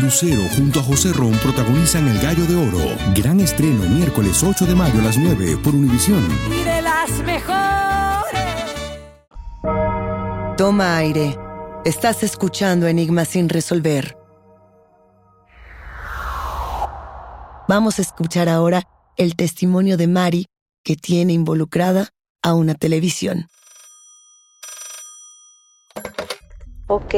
Lucero 0.00 0.42
junto 0.56 0.80
a 0.80 0.82
José 0.82 1.12
Ron 1.12 1.32
protagonizan 1.38 2.08
El 2.08 2.18
Gallo 2.20 2.44
de 2.46 2.56
Oro. 2.56 2.96
Gran 3.14 3.40
estreno 3.40 3.88
miércoles 3.88 4.42
8 4.42 4.66
de 4.66 4.74
mayo 4.74 5.00
a 5.00 5.04
las 5.04 5.18
9 5.18 5.58
por 5.62 5.74
Univisión. 5.74 6.22
Y 6.50 6.64
de 6.64 6.82
las 6.82 7.10
mejores. 7.24 8.42
Toma 10.56 10.96
aire. 10.96 11.36
Estás 11.84 12.22
escuchando 12.22 12.86
Enigmas 12.86 13.28
sin 13.28 13.48
resolver. 13.48 14.16
Vamos 17.68 17.98
a 17.98 18.02
escuchar 18.02 18.48
ahora 18.48 18.82
el 19.16 19.36
testimonio 19.36 19.96
de 19.96 20.06
Mari, 20.06 20.46
que 20.82 20.96
tiene 20.96 21.32
involucrada 21.32 22.10
a 22.42 22.54
una 22.54 22.74
televisión. 22.74 23.48
Ok, 26.88 27.14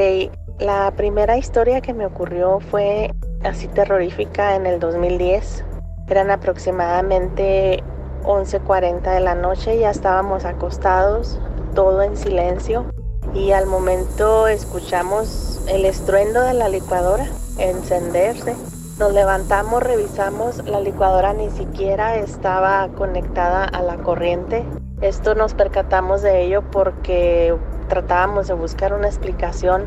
la 0.59 0.91
primera 0.93 1.37
historia 1.37 1.81
que 1.81 1.93
me 1.93 2.07
ocurrió 2.07 2.61
fue 2.61 3.13
así 3.45 3.69
terrorífica 3.69 4.57
en 4.57 4.67
el 4.67 4.81
2010. 4.81 5.65
Eran 6.09 6.31
aproximadamente 6.31 7.83
11.40 8.25 9.15
de 9.15 9.21
la 9.21 9.35
noche, 9.35 9.79
ya 9.79 9.91
estábamos 9.91 10.45
acostados, 10.45 11.39
todo 11.75 12.03
en 12.03 12.17
silencio 12.17 12.87
y 13.35 13.53
al 13.53 13.67
momento 13.67 14.49
escuchamos 14.49 15.63
el 15.69 15.85
estruendo 15.85 16.41
de 16.41 16.55
la 16.55 16.69
licuadora 16.69 17.27
encenderse. 17.59 18.57
Nos 18.99 19.13
levantamos, 19.13 19.83
revisamos, 19.83 20.65
la 20.65 20.81
licuadora 20.81 21.35
ni 21.35 21.51
siquiera 21.51 22.17
estaba 22.17 22.89
conectada 22.97 23.65
a 23.65 23.83
la 23.83 23.97
corriente. 23.97 24.65
Esto 25.03 25.35
nos 25.35 25.53
percatamos 25.53 26.23
de 26.23 26.45
ello 26.45 26.63
porque 26.71 27.55
tratábamos 27.89 28.49
de 28.49 28.55
buscar 28.55 28.95
una 28.95 29.09
explicación 29.09 29.85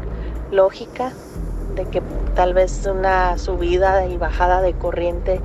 lógica 0.51 1.11
de 1.75 1.85
que 1.85 2.01
tal 2.35 2.53
vez 2.53 2.85
una 2.85 3.37
subida 3.37 4.05
y 4.05 4.17
bajada 4.17 4.61
de 4.61 4.73
corriente 4.73 5.41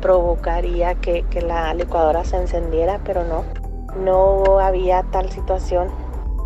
provocaría 0.00 0.94
que, 0.96 1.24
la 1.42 1.72
licuadora 1.74 2.24
se 2.24 2.36
encendiera, 2.36 3.00
pero 3.04 3.24
no, 3.24 3.44
no 3.96 4.58
había 4.58 5.04
tal 5.04 5.30
situación. 5.30 5.88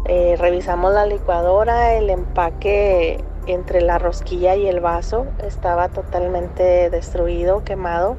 Eh, 0.05 0.37
revisamos 0.39 0.93
la 0.93 1.07
licuadora, 1.07 1.95
el 1.95 2.11
empaque 2.11 3.25
entre 3.47 3.81
la 3.81 3.99
rosquilla 3.99 4.55
y 4.57 4.67
el 4.69 4.81
vaso 4.81 5.27
estaba 5.45 5.89
totalmente 5.89 6.91
destruido, 6.91 7.65
quemado. 7.65 8.17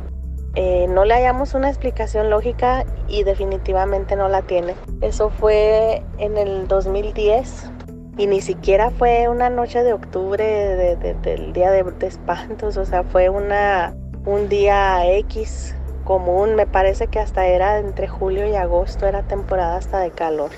Eh, 0.55 0.87
no 0.89 1.05
le 1.05 1.13
hallamos 1.13 1.53
una 1.53 1.69
explicación 1.69 2.29
lógica 2.29 2.83
y 3.07 3.23
definitivamente 3.23 4.15
no 4.15 4.27
la 4.27 4.41
tiene. 4.41 4.75
Eso 5.01 5.29
fue 5.29 6.03
en 6.17 6.37
el 6.37 6.67
2010 6.67 7.71
y 8.17 8.27
ni 8.27 8.41
siquiera 8.41 8.89
fue 8.89 9.29
una 9.29 9.49
noche 9.49 9.83
de 9.83 9.93
octubre 9.93 10.43
del 10.43 11.53
día 11.53 11.71
de, 11.71 11.83
de, 11.83 12.07
espantos, 12.07 12.77
o 12.77 12.85
sea, 12.85 13.03
fue 13.03 13.29
una, 13.29 13.95
un 14.25 14.49
día 14.49 15.07
X 15.17 15.75
común, 16.03 16.55
me 16.55 16.65
parece 16.65 17.07
que 17.07 17.19
hasta 17.19 17.45
era 17.45 17.79
entre 17.79 18.07
julio 18.07 18.47
y 18.47 18.55
agosto, 18.55 19.05
era 19.05 19.23
temporada 19.23 19.77
hasta 19.77 19.99
de 19.99 20.11
calor. 20.11 20.51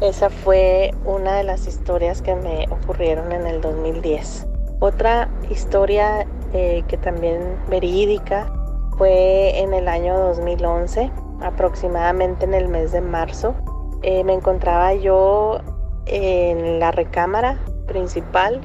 Esa 0.00 0.30
fue 0.30 0.92
una 1.04 1.36
de 1.36 1.42
las 1.42 1.66
historias 1.66 2.22
que 2.22 2.34
me 2.34 2.66
ocurrieron 2.70 3.32
en 3.32 3.46
el 3.46 3.60
2010. 3.60 4.46
Otra 4.80 5.28
historia 5.50 6.26
eh, 6.52 6.84
que 6.86 6.96
también 6.98 7.56
verídica 7.68 8.52
fue 8.96 9.58
en 9.60 9.74
el 9.74 9.88
año 9.88 10.18
2011, 10.18 11.10
aproximadamente 11.40 12.44
en 12.44 12.54
el 12.54 12.68
mes 12.68 12.92
de 12.92 13.00
marzo. 13.00 13.54
Eh, 14.02 14.22
me 14.22 14.34
encontraba 14.34 14.94
yo 14.94 15.60
en 16.06 16.80
la 16.80 16.90
recámara 16.90 17.58
principal 17.86 18.60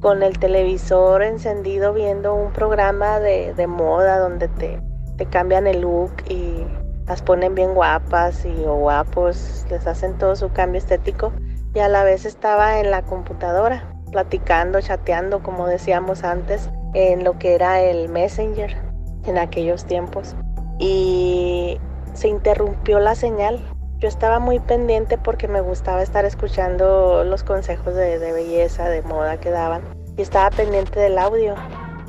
con 0.00 0.22
el 0.22 0.38
televisor 0.38 1.22
encendido 1.22 1.92
viendo 1.92 2.34
un 2.34 2.52
programa 2.52 3.20
de, 3.20 3.54
de 3.54 3.66
moda 3.66 4.18
donde 4.18 4.48
te 4.48 4.78
te 5.16 5.26
cambian 5.26 5.66
el 5.66 5.80
look 5.80 6.12
y 6.28 6.64
las 7.06 7.22
ponen 7.22 7.54
bien 7.54 7.74
guapas 7.74 8.44
y 8.44 8.64
o 8.64 8.74
guapos, 8.76 9.64
les 9.70 9.86
hacen 9.86 10.18
todo 10.18 10.36
su 10.36 10.50
cambio 10.52 10.78
estético 10.78 11.32
y 11.74 11.78
a 11.78 11.88
la 11.88 12.04
vez 12.04 12.24
estaba 12.24 12.80
en 12.80 12.90
la 12.90 13.02
computadora 13.02 13.88
platicando, 14.10 14.80
chateando 14.80 15.42
como 15.42 15.66
decíamos 15.66 16.24
antes 16.24 16.70
en 16.94 17.24
lo 17.24 17.38
que 17.38 17.54
era 17.54 17.80
el 17.80 18.08
Messenger 18.08 18.76
en 19.24 19.38
aquellos 19.38 19.84
tiempos 19.84 20.34
y 20.78 21.78
se 22.14 22.28
interrumpió 22.28 22.98
la 22.98 23.14
señal. 23.14 23.60
Yo 23.98 24.08
estaba 24.08 24.40
muy 24.40 24.60
pendiente 24.60 25.16
porque 25.16 25.48
me 25.48 25.62
gustaba 25.62 26.02
estar 26.02 26.26
escuchando 26.26 27.24
los 27.24 27.42
consejos 27.42 27.94
de, 27.94 28.18
belleza, 28.30 28.90
de 28.90 29.00
moda 29.00 29.38
que 29.38 29.48
daban 29.48 29.80
y 30.18 30.22
estaba 30.22 30.50
pendiente 30.50 31.00
del 31.00 31.16
audio 31.16 31.54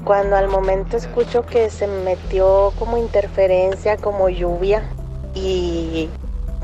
cuando 0.03 0.35
al 0.35 0.49
momento 0.49 0.97
escucho 0.97 1.45
que 1.45 1.69
se 1.69 1.87
metió 1.87 2.73
como 2.77 2.97
interferencia, 2.97 3.95
como 3.95 4.27
lluvia 4.27 4.83
y 5.33 6.09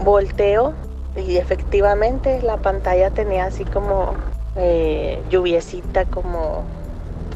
volteo 0.04 0.74
y 1.16 1.38
efectivamente 1.38 2.42
la 2.42 2.58
pantalla 2.58 3.10
tenía 3.10 3.46
así 3.46 3.64
como 3.64 4.16
eh, 4.58 5.24
lluviecita, 5.30 6.04
como 6.04 6.66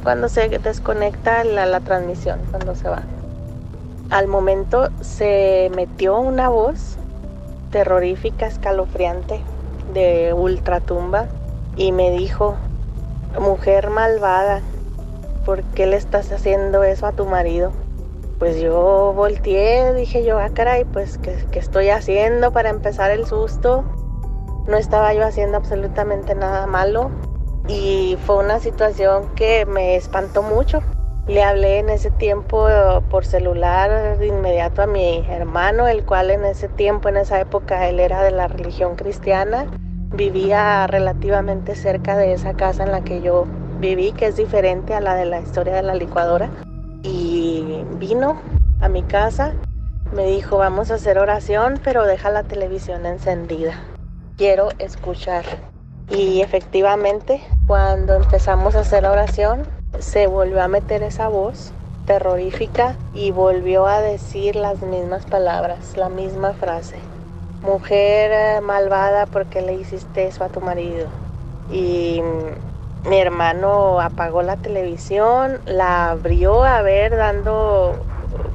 cuando 0.04 0.28
se 0.28 0.50
desconecta 0.50 1.46
la 1.46 1.80
transmisión, 1.80 2.42
cuando 2.52 2.76
se 2.76 2.90
va. 2.90 3.04
Al 4.10 4.28
momento 4.28 4.90
se 5.00 5.72
metió 5.74 6.20
una 6.20 6.50
voz 6.50 6.98
terrorífica, 7.72 8.48
escalofriante, 8.48 9.42
de 9.94 10.34
ultratumba 10.34 11.28
y 11.76 11.92
me 11.92 12.12
dijo, 12.12 12.58
mujer 13.40 13.90
malvada, 13.90 14.62
¿por 15.46 15.64
qué 15.64 15.86
le 15.86 15.96
estás 15.96 16.32
haciendo 16.32 16.84
eso 16.84 17.06
a 17.06 17.12
tu 17.12 17.26
marido? 17.26 17.72
Pues 18.40 18.60
yo 18.60 19.14
volteé, 19.16 19.94
dije 19.94 20.24
yo, 20.24 20.40
ah, 20.40 20.50
caray, 20.50 20.86
pues, 20.86 21.18
¿qué, 21.18 21.38
¿qué, 21.52 21.60
estoy 21.60 21.90
haciendo 21.90 22.52
para 22.52 22.70
empezar 22.70 23.10
el 23.12 23.26
susto? 23.26 23.84
No 24.68 24.78
estaba 24.78 25.14
yo 25.14 25.26
haciendo 25.26 25.58
absolutamente 25.58 26.36
nada 26.36 26.68
malo 26.68 27.10
y 27.68 28.18
fue 28.26 28.38
una 28.38 28.60
situación 28.60 29.30
que 29.36 29.66
me 29.66 29.96
espantó 29.96 30.44
mucho. 30.44 30.82
Le 31.28 31.44
hablé 31.44 31.80
en 31.80 31.90
ese 31.90 32.10
tiempo 32.10 32.70
por 33.10 33.26
celular 33.26 34.18
de 34.18 34.28
inmediato 34.28 34.82
a 34.82 34.88
mi 34.88 35.26
hermano, 35.28 35.88
el 35.90 36.06
cual 36.06 36.32
en 36.32 36.46
ese 36.46 36.70
tiempo, 36.70 37.10
en 37.10 37.18
esa 37.18 37.42
época, 37.42 37.90
él 37.90 38.00
era 38.00 38.24
de 38.24 38.32
la 38.32 38.48
religión 38.48 38.96
cristiana. 38.96 39.66
Vivía 40.14 40.88
relativamente 40.88 41.76
cerca 41.76 42.16
de 42.16 42.32
esa 42.32 42.54
casa 42.54 42.84
en 42.84 42.94
la 42.94 43.02
que 43.02 43.22
yo 43.22 43.46
viví, 43.80 44.14
que 44.14 44.28
es 44.28 44.38
diferente 44.38 44.94
a 44.94 45.02
la 45.02 45.16
de 45.16 45.26
la 45.26 45.42
historia 45.42 45.76
de 45.76 45.84
la 45.84 45.96
licuadora. 45.96 46.50
Y 47.04 47.84
vino 47.96 48.40
a 48.80 48.88
mi 48.88 49.04
casa, 49.04 49.52
me 50.14 50.26
dijo, 50.28 50.58
vamos 50.58 50.92
a 50.92 50.96
hacer 50.96 51.20
oración, 51.20 51.82
pero 51.84 52.06
deja 52.06 52.30
la 52.30 52.44
televisión 52.44 53.06
encendida. 53.06 53.74
Quiero 54.38 54.70
escuchar. 54.80 55.44
Y 56.10 56.40
efectivamente, 56.40 57.42
cuando 57.68 58.16
empezamos 58.16 58.76
a 58.76 58.80
hacer 58.80 59.06
oración, 59.06 59.68
se 60.00 60.28
volvió 60.28 60.62
a 60.62 60.68
meter 60.68 61.04
esa 61.04 61.28
voz 61.28 61.74
terrorífica 62.06 62.96
y 63.14 63.32
volvió 63.32 63.86
a 63.86 64.02
decir 64.02 64.56
las 64.56 64.82
mismas 64.82 65.26
palabras, 65.26 65.98
la 65.98 66.10
misma 66.10 66.54
frase. 66.54 66.98
Mujer 67.62 68.32
eh, 68.32 68.62
malvada, 68.62 69.26
porque 69.26 69.62
le 69.62 69.74
hiciste 69.74 70.28
eso 70.28 70.44
a 70.44 70.50
tu 70.50 70.62
marido? 70.62 71.08
Y 71.72 72.22
mi 73.10 73.20
hermano 73.20 74.00
apagó 74.00 74.42
la 74.42 74.56
televisión, 74.56 75.60
la 75.66 76.12
abrió 76.12 76.64
a 76.64 76.82
ver 76.82 77.16
dando 77.18 77.96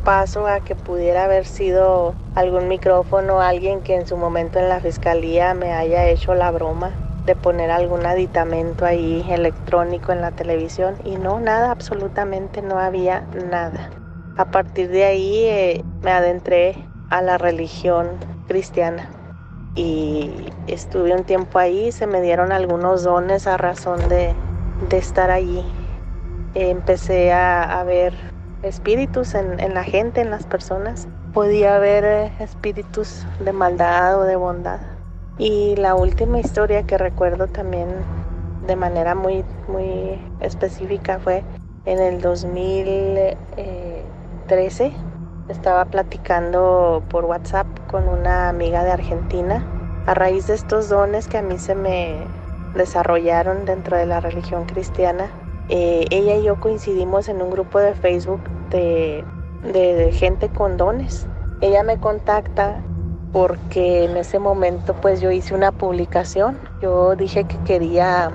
paso 0.05 0.47
a 0.47 0.61
que 0.61 0.75
pudiera 0.75 1.25
haber 1.25 1.45
sido 1.45 2.15
algún 2.35 2.69
micrófono, 2.69 3.41
alguien 3.41 3.83
que 3.83 3.97
en 3.97 4.07
su 4.07 4.17
momento 4.17 4.59
en 4.59 4.69
la 4.69 4.81
fiscalía 4.81 5.53
me 5.55 5.73
haya 5.73 6.07
hecho 6.07 6.35
la 6.35 6.51
broma 6.51 6.93
de 7.27 7.37
poner 7.37 7.71
algún 7.71 8.05
aditamento 8.05 8.85
ahí 8.85 9.25
electrónico 9.29 10.13
en 10.13 10.21
la 10.21 10.33
televisión 10.33 10.97
y 11.05 11.17
no, 11.17 11.39
nada, 11.41 11.71
absolutamente 11.71 12.63
no 12.63 12.79
había 12.79 13.25
nada. 13.51 13.91
A 14.37 14.47
partir 14.47 14.89
de 14.89 15.05
ahí 15.05 15.45
eh, 15.45 15.85
me 16.03 16.11
adentré 16.11 16.77
a 17.11 17.23
la 17.23 17.39
religión 17.39 18.09
cristiana 18.49 19.11
y 19.75 20.31
estuve 20.67 21.15
un 21.15 21.25
tiempo 21.25 21.59
ahí, 21.59 21.93
se 21.93 22.07
me 22.07 22.21
dieron 22.21 22.53
algunos 22.53 23.05
dones 23.05 23.47
a 23.47 23.57
razón 23.57 24.09
de, 24.09 24.35
de 24.89 24.99
estar 24.99 25.31
allí. 25.31 25.65
Empecé 26.55 27.33
a, 27.33 27.81
a 27.81 27.85
ver 27.85 28.15
espíritus 28.63 29.35
en, 29.35 29.61
en, 29.61 29.75
la 29.75 29.85
gente, 29.85 30.21
en 30.21 30.31
las 30.31 30.47
personas. 30.47 31.09
Podía 31.33 31.79
ver 31.79 32.05
eh, 32.05 32.33
espíritus 32.41 33.27
de 33.41 33.53
maldad 33.53 34.19
o 34.21 34.25
de 34.25 34.37
bondad. 34.37 34.92
Y 35.39 35.77
la 35.77 35.95
última 35.95 36.39
historia 36.39 36.83
que 36.85 36.99
recuerdo 36.99 37.47
también 37.47 37.89
de 38.67 38.77
manera 38.77 39.15
muy, 39.15 39.45
muy 39.69 40.19
específica 40.41 41.19
fue 41.19 41.43
en 41.85 41.99
el 41.99 42.21
2013 42.21 44.93
estaba 45.49 45.85
platicando 45.85 47.03
por 47.09 47.25
WhatsApp 47.25 47.67
con 47.91 48.09
una 48.09 48.49
amiga 48.49 48.85
de 48.85 48.93
Argentina 48.93 49.67
a 50.07 50.15
raíz 50.15 50.47
de 50.47 50.55
estos 50.55 50.89
dones 50.89 51.29
que 51.29 51.39
a 51.39 51.43
mí 51.43 51.59
se 51.59 51.75
me 51.75 52.17
desarrollaron 52.75 53.65
dentro 53.65 53.97
de 53.97 54.07
la 54.07 54.21
religión 54.21 54.65
cristiana. 54.65 55.31
Eh, 55.69 56.07
ella 56.11 56.37
y 56.37 56.45
yo 56.45 56.59
coincidimos 56.59 57.29
en 57.29 57.43
un 57.43 57.51
grupo 57.51 57.79
de 57.79 57.95
Facebook 57.95 58.41
de, 58.71 59.25
de, 59.63 59.95
de 59.95 60.13
gente 60.13 60.49
con 60.49 60.77
dones. 60.77 61.27
Ella 61.61 61.83
me 61.83 61.99
contacta 61.99 62.83
porque 63.33 64.05
en 64.05 64.17
ese 64.17 64.39
momento 64.39 64.95
pues 64.95 65.21
yo 65.21 65.31
hice 65.31 65.55
una 65.55 65.73
publicación. 65.73 66.59
Yo 66.81 67.17
dije 67.17 67.45
que 67.45 67.59
quería 67.65 68.31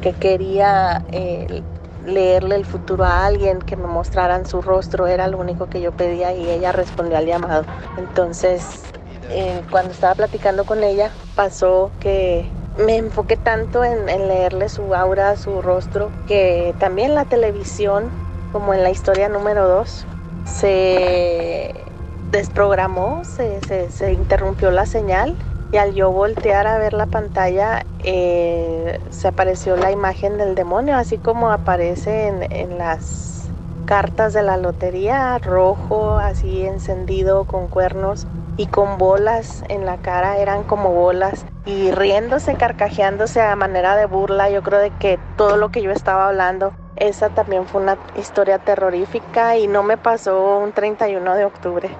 que 0.00 0.12
quería 0.12 1.04
eh, 1.12 1.62
leerle 2.06 2.56
el 2.56 2.64
futuro 2.64 3.04
a 3.04 3.26
alguien, 3.26 3.58
que 3.60 3.76
me 3.76 3.86
mostraran 3.86 4.46
su 4.46 4.62
rostro, 4.62 5.06
era 5.06 5.28
lo 5.28 5.38
único 5.38 5.68
que 5.68 5.80
yo 5.80 5.92
pedía 5.92 6.32
y 6.32 6.48
ella 6.48 6.72
respondió 6.72 7.18
al 7.18 7.26
llamado. 7.26 7.64
Entonces, 7.98 8.82
eh, 9.30 9.62
cuando 9.70 9.92
estaba 9.92 10.14
platicando 10.14 10.64
con 10.64 10.82
ella, 10.82 11.10
pasó 11.36 11.90
que 12.00 12.48
me 12.78 12.96
enfoqué 12.96 13.36
tanto 13.36 13.84
en, 13.84 14.06
leerle 14.06 14.68
su 14.68 14.94
aura, 14.94 15.36
su 15.36 15.60
rostro, 15.60 16.10
que 16.26 16.74
también 16.78 17.14
la 17.14 17.24
televisión, 17.24 18.10
como 18.52 18.72
en 18.72 18.82
la 18.82 18.90
historia 18.90 19.28
número 19.28 19.68
2, 19.68 20.06
se 20.46 21.89
desprogramó, 22.30 23.22
se, 23.24 23.60
se, 23.90 24.12
interrumpió 24.12 24.70
la 24.70 24.86
señal 24.86 25.34
y 25.72 25.76
al 25.76 25.94
yo 25.94 26.10
voltear 26.10 26.66
a 26.66 26.78
ver 26.78 26.92
la 26.92 27.06
pantalla 27.06 27.84
eh, 28.04 29.00
se 29.10 29.28
apareció 29.28 29.76
la 29.76 29.90
imagen 29.90 30.38
del 30.38 30.54
demonio, 30.54 30.96
así 30.96 31.18
como 31.18 31.50
aparece 31.50 32.28
en, 32.28 32.52
en, 32.52 32.78
las 32.78 33.48
cartas 33.84 34.32
de 34.32 34.42
la 34.42 34.56
lotería, 34.56 35.38
rojo, 35.38 36.18
así 36.18 36.66
encendido 36.66 37.44
con 37.44 37.68
cuernos. 37.68 38.26
y 38.56 38.66
con 38.66 38.98
bolas 38.98 39.64
en 39.68 39.86
la 39.86 39.96
cara, 39.96 40.36
eran 40.36 40.64
como 40.64 40.92
bolas 40.92 41.46
y 41.64 41.90
riéndose, 41.92 42.56
carcajeándose 42.56 43.40
a 43.40 43.56
manera 43.56 43.96
de 43.96 44.04
burla. 44.04 44.50
Yo 44.50 44.62
creo 44.62 44.80
de 44.80 44.90
que 44.90 45.18
todo 45.36 45.56
lo 45.56 45.70
que 45.70 45.80
yo 45.80 45.90
estaba 45.92 46.28
hablando, 46.28 46.72
esa 46.96 47.30
también 47.30 47.66
fue 47.66 47.80
una 47.80 47.96
historia 48.18 48.58
terrorífica 48.58 49.56
y 49.56 49.66
no 49.66 49.82
me 49.82 49.96
pasó 49.96 50.58
un 50.58 50.72
31 50.72 51.34
de 51.36 51.44
octubre. 51.46 51.90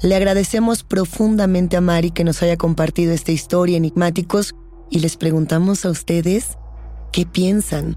Le 0.00 0.14
agradecemos 0.14 0.84
profundamente 0.84 1.76
a 1.76 1.80
Mari 1.80 2.12
que 2.12 2.22
nos 2.22 2.40
haya 2.42 2.56
compartido 2.56 3.12
esta 3.12 3.32
historia 3.32 3.76
enigmáticos 3.76 4.54
y 4.90 5.00
les 5.00 5.16
preguntamos 5.16 5.84
a 5.84 5.90
ustedes 5.90 6.56
qué 7.10 7.26
piensan. 7.26 7.96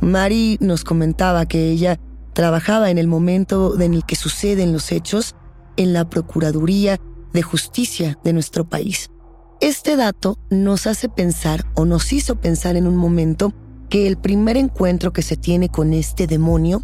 Mari 0.00 0.58
nos 0.60 0.84
comentaba 0.84 1.46
que 1.46 1.70
ella 1.70 1.98
trabajaba 2.34 2.90
en 2.90 2.98
el 2.98 3.06
momento 3.06 3.80
en 3.80 3.94
el 3.94 4.04
que 4.04 4.14
suceden 4.14 4.74
los 4.74 4.92
hechos 4.92 5.36
en 5.78 5.94
la 5.94 6.10
Procuraduría 6.10 7.00
de 7.32 7.42
Justicia 7.42 8.18
de 8.22 8.34
nuestro 8.34 8.68
país. 8.68 9.10
Este 9.62 9.96
dato 9.96 10.38
nos 10.50 10.86
hace 10.86 11.08
pensar 11.08 11.64
o 11.74 11.86
nos 11.86 12.12
hizo 12.12 12.36
pensar 12.36 12.76
en 12.76 12.86
un 12.86 12.96
momento 12.96 13.54
que 13.88 14.06
el 14.06 14.18
primer 14.18 14.58
encuentro 14.58 15.14
que 15.14 15.22
se 15.22 15.38
tiene 15.38 15.70
con 15.70 15.94
este 15.94 16.26
demonio 16.26 16.82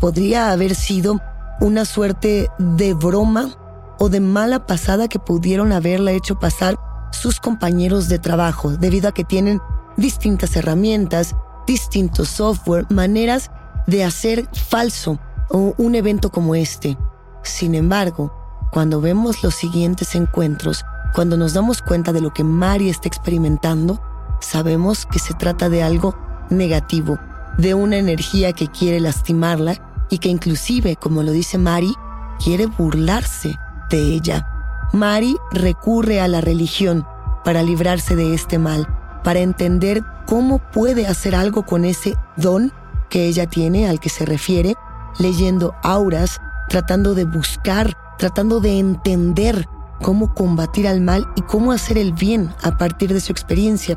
podría 0.00 0.52
haber 0.52 0.76
sido 0.76 1.20
una 1.60 1.84
suerte 1.84 2.48
de 2.58 2.94
broma 2.94 3.58
o 3.98 4.08
de 4.08 4.20
mala 4.20 4.66
pasada 4.66 5.08
que 5.08 5.18
pudieron 5.18 5.72
haberla 5.72 6.12
hecho 6.12 6.38
pasar 6.38 6.78
sus 7.12 7.40
compañeros 7.40 8.08
de 8.08 8.18
trabajo, 8.18 8.70
debido 8.76 9.08
a 9.08 9.12
que 9.12 9.24
tienen 9.24 9.60
distintas 9.96 10.56
herramientas, 10.56 11.34
distintos 11.66 12.28
software, 12.28 12.86
maneras 12.90 13.50
de 13.86 14.04
hacer 14.04 14.48
falso 14.52 15.18
un 15.50 15.94
evento 15.94 16.30
como 16.30 16.54
este. 16.54 16.98
Sin 17.42 17.74
embargo, 17.74 18.32
cuando 18.72 19.00
vemos 19.00 19.42
los 19.42 19.54
siguientes 19.54 20.14
encuentros, 20.14 20.84
cuando 21.14 21.36
nos 21.36 21.54
damos 21.54 21.80
cuenta 21.80 22.12
de 22.12 22.20
lo 22.20 22.32
que 22.32 22.42
Mari 22.42 22.88
está 22.88 23.08
experimentando, 23.08 24.00
sabemos 24.40 25.06
que 25.06 25.18
se 25.18 25.34
trata 25.34 25.68
de 25.68 25.82
algo 25.82 26.16
negativo, 26.50 27.18
de 27.56 27.74
una 27.74 27.96
energía 27.96 28.52
que 28.52 28.66
quiere 28.66 28.98
lastimarla 28.98 29.76
y 30.10 30.18
que 30.18 30.28
inclusive, 30.28 30.96
como 30.96 31.22
lo 31.22 31.30
dice 31.30 31.56
Mari, 31.56 31.94
quiere 32.42 32.66
burlarse 32.66 33.56
de 33.94 34.12
ella. 34.12 34.46
Mari 34.92 35.36
recurre 35.52 36.20
a 36.20 36.26
la 36.26 36.40
religión 36.40 37.06
para 37.44 37.62
librarse 37.62 38.16
de 38.16 38.34
este 38.34 38.58
mal, 38.58 38.88
para 39.22 39.38
entender 39.38 40.02
cómo 40.26 40.58
puede 40.58 41.06
hacer 41.06 41.36
algo 41.36 41.64
con 41.64 41.84
ese 41.84 42.16
don 42.36 42.72
que 43.08 43.26
ella 43.26 43.46
tiene 43.46 43.88
al 43.88 44.00
que 44.00 44.08
se 44.08 44.26
refiere, 44.26 44.74
leyendo 45.18 45.74
auras, 45.84 46.40
tratando 46.68 47.14
de 47.14 47.24
buscar, 47.24 47.96
tratando 48.18 48.58
de 48.58 48.78
entender 48.80 49.68
cómo 50.02 50.34
combatir 50.34 50.88
al 50.88 51.00
mal 51.00 51.28
y 51.36 51.42
cómo 51.42 51.70
hacer 51.70 51.96
el 51.96 52.12
bien 52.12 52.52
a 52.62 52.76
partir 52.76 53.12
de 53.12 53.20
su 53.20 53.30
experiencia. 53.30 53.96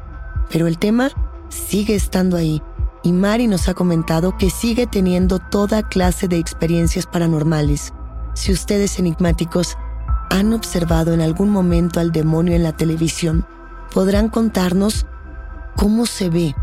Pero 0.52 0.68
el 0.68 0.78
tema 0.78 1.10
sigue 1.50 1.96
estando 1.96 2.38
ahí 2.38 2.62
y 3.02 3.14
Mari 3.14 3.48
nos 3.48 3.68
ha 3.68 3.74
comentado 3.74 4.38
que 4.38 4.52
sigue 4.52 4.86
teniendo 4.86 5.40
toda 5.40 5.90
clase 5.90 6.28
de 6.28 6.38
experiencias 6.38 7.08
paranormales. 7.08 7.94
Si 8.36 8.52
ustedes 8.52 9.00
enigmáticos 9.00 9.76
han 10.30 10.54
observado 10.54 11.14
en 11.14 11.22
algún 11.22 11.50
momento 11.50 12.00
al 12.00 12.12
demonio 12.12 12.56
en 12.56 12.64
la 12.64 12.76
televisión, 12.76 13.46
podrán 13.94 14.30
contarnos 14.30 15.06
cómo 15.76 16.06
se 16.06 16.30
ve, 16.30 16.56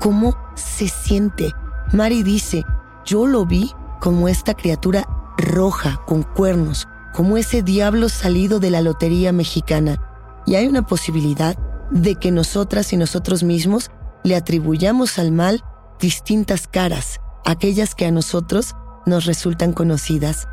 cómo 0.00 0.36
se 0.54 0.88
siente. 0.88 1.52
Mari 1.92 2.22
dice, 2.22 2.64
yo 3.04 3.26
lo 3.26 3.46
vi 3.46 3.72
como 4.00 4.28
esta 4.28 4.54
criatura 4.54 5.08
roja 5.36 6.00
con 6.06 6.22
cuernos, 6.22 6.88
como 7.12 7.36
ese 7.36 7.62
diablo 7.62 8.08
salido 8.08 8.60
de 8.60 8.70
la 8.70 8.80
lotería 8.80 9.32
mexicana. 9.32 10.00
Y 10.46 10.56
hay 10.56 10.66
una 10.66 10.86
posibilidad 10.86 11.56
de 11.90 12.16
que 12.16 12.30
nosotras 12.30 12.92
y 12.92 12.96
nosotros 12.96 13.42
mismos 13.42 13.90
le 14.24 14.36
atribuyamos 14.36 15.18
al 15.18 15.32
mal 15.32 15.62
distintas 16.00 16.66
caras, 16.66 17.20
aquellas 17.44 17.94
que 17.94 18.06
a 18.06 18.10
nosotros 18.10 18.74
nos 19.06 19.26
resultan 19.26 19.72
conocidas. 19.72 20.48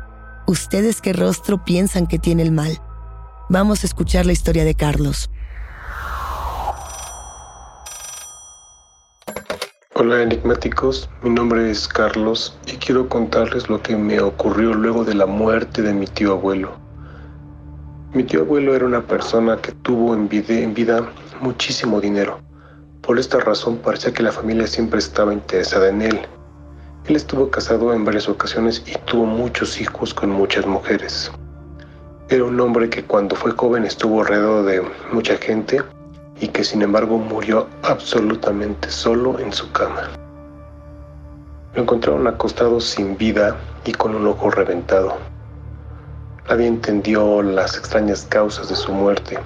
¿Ustedes 0.46 1.00
qué 1.00 1.12
rostro 1.12 1.64
piensan 1.64 2.08
que 2.08 2.18
tiene 2.18 2.42
el 2.42 2.50
mal? 2.50 2.80
Vamos 3.48 3.84
a 3.84 3.86
escuchar 3.86 4.26
la 4.26 4.32
historia 4.32 4.64
de 4.64 4.74
Carlos. 4.74 5.30
Hola 9.94 10.20
enigmáticos, 10.20 11.08
mi 11.22 11.30
nombre 11.30 11.70
es 11.70 11.86
Carlos 11.86 12.58
y 12.66 12.72
quiero 12.72 13.08
contarles 13.08 13.68
lo 13.68 13.80
que 13.80 13.94
me 13.94 14.20
ocurrió 14.20 14.74
luego 14.74 15.04
de 15.04 15.14
la 15.14 15.26
muerte 15.26 15.80
de 15.80 15.94
mi 15.94 16.06
tío 16.06 16.32
abuelo. 16.32 16.76
Mi 18.12 18.24
tío 18.24 18.40
abuelo 18.40 18.74
era 18.74 18.84
una 18.84 19.06
persona 19.06 19.58
que 19.58 19.70
tuvo 19.70 20.12
en 20.12 20.28
vida, 20.28 20.54
en 20.54 20.74
vida 20.74 21.08
muchísimo 21.40 22.00
dinero. 22.00 22.40
Por 23.00 23.20
esta 23.20 23.38
razón 23.38 23.76
parecía 23.76 24.12
que 24.12 24.24
la 24.24 24.32
familia 24.32 24.66
siempre 24.66 24.98
estaba 24.98 25.32
interesada 25.32 25.88
en 25.88 26.02
él 26.02 26.20
él 27.06 27.16
estuvo 27.16 27.50
casado 27.50 27.92
en 27.92 28.04
varias 28.04 28.28
ocasiones 28.28 28.82
y 28.86 28.96
tuvo 29.06 29.26
muchos 29.26 29.80
hijos 29.80 30.14
con 30.14 30.30
muchas 30.30 30.66
mujeres. 30.66 31.32
Era 32.28 32.44
un 32.44 32.60
hombre 32.60 32.88
que 32.88 33.02
cuando 33.02 33.34
fue 33.34 33.50
joven 33.52 33.84
estuvo 33.84 34.20
alrededor 34.20 34.64
de 34.64 34.82
mucha 35.12 35.36
gente 35.36 35.82
y 36.40 36.46
que 36.48 36.62
sin 36.62 36.80
embargo 36.80 37.18
murió 37.18 37.68
absolutamente 37.82 38.88
solo 38.88 39.38
en 39.40 39.52
su 39.52 39.70
cama. 39.72 40.10
Lo 41.74 41.82
encontraron 41.82 42.26
acostado 42.28 42.80
sin 42.80 43.16
vida 43.16 43.56
y 43.84 43.92
con 43.92 44.14
un 44.14 44.26
ojo 44.28 44.50
reventado. 44.50 45.18
Nadie 46.48 46.68
entendió 46.68 47.42
las 47.42 47.76
extrañas 47.76 48.26
causas 48.28 48.68
de 48.68 48.76
su 48.76 48.92
muerte. 48.92 49.38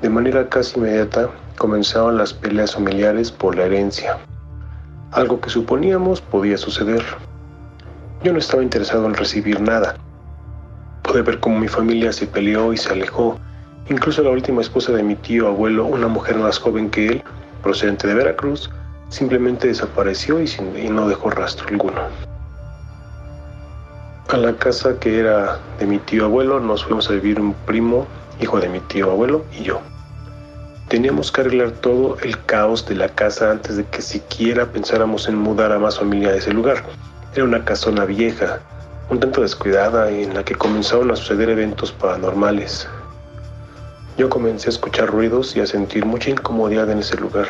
De 0.00 0.08
manera 0.08 0.48
casi 0.48 0.78
inmediata 0.78 1.28
comenzaron 1.58 2.16
las 2.16 2.32
peleas 2.32 2.74
familiares 2.74 3.30
por 3.30 3.54
la 3.54 3.64
herencia 3.64 4.18
algo 5.14 5.40
que 5.40 5.48
suponíamos 5.48 6.20
podía 6.20 6.58
suceder. 6.58 7.02
Yo 8.22 8.32
no 8.32 8.38
estaba 8.38 8.62
interesado 8.62 9.06
en 9.06 9.14
recibir 9.14 9.60
nada. 9.60 9.96
Pude 11.02 11.22
ver 11.22 11.38
cómo 11.38 11.58
mi 11.60 11.68
familia 11.68 12.12
se 12.12 12.26
peleó 12.26 12.72
y 12.72 12.76
se 12.76 12.92
alejó. 12.92 13.38
Incluso 13.88 14.22
la 14.22 14.30
última 14.30 14.60
esposa 14.60 14.92
de 14.92 15.02
mi 15.02 15.14
tío 15.14 15.46
abuelo, 15.46 15.84
una 15.84 16.08
mujer 16.08 16.36
más 16.36 16.58
joven 16.58 16.90
que 16.90 17.06
él, 17.06 17.22
procedente 17.62 18.08
de 18.08 18.14
Veracruz, 18.14 18.70
simplemente 19.08 19.68
desapareció 19.68 20.40
y, 20.40 20.48
no 20.90 21.06
dejó 21.06 21.30
rastro 21.30 21.68
alguno. 21.68 22.00
A 24.30 24.36
la 24.36 24.56
casa 24.56 24.98
que 24.98 25.20
era 25.20 25.58
de 25.78 25.86
mi 25.86 25.98
tío 25.98 26.24
abuelo 26.24 26.58
nos 26.58 26.84
fuimos 26.84 27.08
a 27.08 27.12
vivir 27.12 27.38
un 27.38 27.54
primo, 27.66 28.06
hijo 28.40 28.58
de 28.58 28.68
mi 28.68 28.80
tío 28.80 29.12
abuelo, 29.12 29.44
y 29.56 29.62
yo. 29.62 29.80
Teníamos 30.88 31.32
que 31.32 31.40
arreglar 31.40 31.70
todo 31.70 32.18
el 32.22 32.38
caos 32.44 32.86
de 32.86 32.94
la 32.94 33.08
casa 33.08 33.50
antes 33.50 33.78
de 33.78 33.84
que 33.86 34.02
siquiera 34.02 34.70
pensáramos 34.70 35.26
en 35.28 35.36
mudar 35.36 35.72
a 35.72 35.78
más 35.78 35.98
familia 35.98 36.28
a 36.28 36.36
ese 36.36 36.52
lugar. 36.52 36.84
Era 37.34 37.44
una 37.44 37.64
casona 37.64 38.04
vieja, 38.04 38.60
un 39.08 39.18
tanto 39.18 39.40
descuidada 39.40 40.10
en 40.10 40.34
la 40.34 40.44
que 40.44 40.54
comenzaron 40.54 41.10
a 41.10 41.16
suceder 41.16 41.48
eventos 41.48 41.90
paranormales. 41.90 42.86
Yo 44.18 44.28
comencé 44.28 44.68
a 44.68 44.70
escuchar 44.70 45.08
ruidos 45.08 45.56
y 45.56 45.60
a 45.60 45.66
sentir 45.66 46.04
mucha 46.04 46.30
incomodidad 46.30 46.90
en 46.90 46.98
ese 46.98 47.16
lugar. 47.16 47.48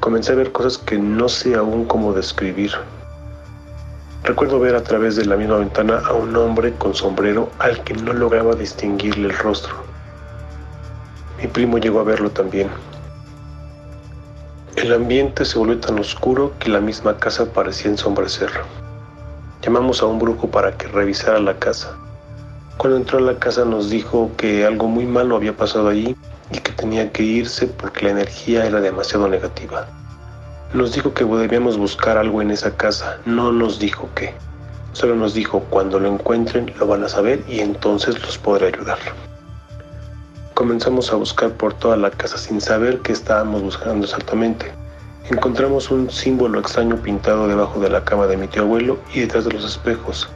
Comencé 0.00 0.32
a 0.32 0.36
ver 0.36 0.52
cosas 0.52 0.76
que 0.76 0.98
no 0.98 1.30
sé 1.30 1.54
aún 1.54 1.86
cómo 1.86 2.12
describir. 2.12 2.72
Recuerdo 4.24 4.60
ver 4.60 4.76
a 4.76 4.82
través 4.82 5.16
de 5.16 5.24
la 5.24 5.36
misma 5.36 5.56
ventana 5.56 6.02
a 6.06 6.12
un 6.12 6.36
hombre 6.36 6.74
con 6.74 6.94
sombrero 6.94 7.50
al 7.58 7.82
que 7.82 7.94
no 7.94 8.12
lograba 8.12 8.54
distinguirle 8.54 9.28
el 9.28 9.38
rostro. 9.38 9.85
Mi 11.38 11.46
primo 11.48 11.78
llegó 11.78 12.00
a 12.00 12.04
verlo 12.04 12.30
también. 12.30 12.68
El 14.76 14.92
ambiente 14.92 15.44
se 15.44 15.58
volvió 15.58 15.78
tan 15.80 15.98
oscuro 15.98 16.52
que 16.58 16.68
la 16.70 16.80
misma 16.80 17.16
casa 17.18 17.52
parecía 17.52 17.90
ensombrecer. 17.90 18.50
Llamamos 19.62 20.02
a 20.02 20.06
un 20.06 20.18
brujo 20.18 20.50
para 20.50 20.76
que 20.76 20.86
revisara 20.86 21.40
la 21.40 21.58
casa. 21.58 21.96
Cuando 22.76 22.98
entró 22.98 23.18
a 23.18 23.22
la 23.22 23.38
casa 23.38 23.64
nos 23.64 23.90
dijo 23.90 24.30
que 24.36 24.64
algo 24.64 24.86
muy 24.86 25.06
malo 25.06 25.34
había 25.34 25.56
pasado 25.56 25.88
allí 25.88 26.14
y 26.52 26.58
que 26.58 26.72
tenía 26.72 27.10
que 27.10 27.22
irse 27.22 27.66
porque 27.66 28.04
la 28.04 28.12
energía 28.12 28.66
era 28.66 28.80
demasiado 28.80 29.28
negativa. 29.28 29.86
Nos 30.72 30.92
dijo 30.92 31.14
que 31.14 31.24
debíamos 31.24 31.78
buscar 31.78 32.18
algo 32.18 32.42
en 32.42 32.50
esa 32.50 32.76
casa, 32.76 33.18
no 33.24 33.50
nos 33.52 33.78
dijo 33.78 34.08
qué. 34.14 34.34
Solo 34.92 35.16
nos 35.16 35.34
dijo 35.34 35.60
cuando 35.70 35.98
lo 35.98 36.12
encuentren 36.12 36.72
lo 36.78 36.86
van 36.86 37.04
a 37.04 37.08
saber 37.08 37.42
y 37.48 37.60
entonces 37.60 38.20
los 38.20 38.38
podré 38.38 38.68
ayudar. 38.68 38.98
Comenzamos 40.56 41.12
a 41.12 41.16
buscar 41.16 41.52
por 41.52 41.74
toda 41.74 41.98
la 41.98 42.10
casa 42.10 42.38
sin 42.38 42.62
saber 42.62 43.00
qué 43.00 43.12
estábamos 43.12 43.60
buscando 43.60 44.06
exactamente. 44.06 44.72
Encontramos 45.28 45.90
un 45.90 46.10
símbolo 46.10 46.58
extraño 46.58 46.96
pintado 46.96 47.46
debajo 47.46 47.78
de 47.78 47.90
la 47.90 48.02
cama 48.02 48.26
de 48.26 48.38
mi 48.38 48.48
tío 48.48 48.62
abuelo 48.62 48.98
y 49.12 49.20
detrás 49.20 49.44
de 49.44 49.52
los 49.52 49.66
espejos. 49.66 50.30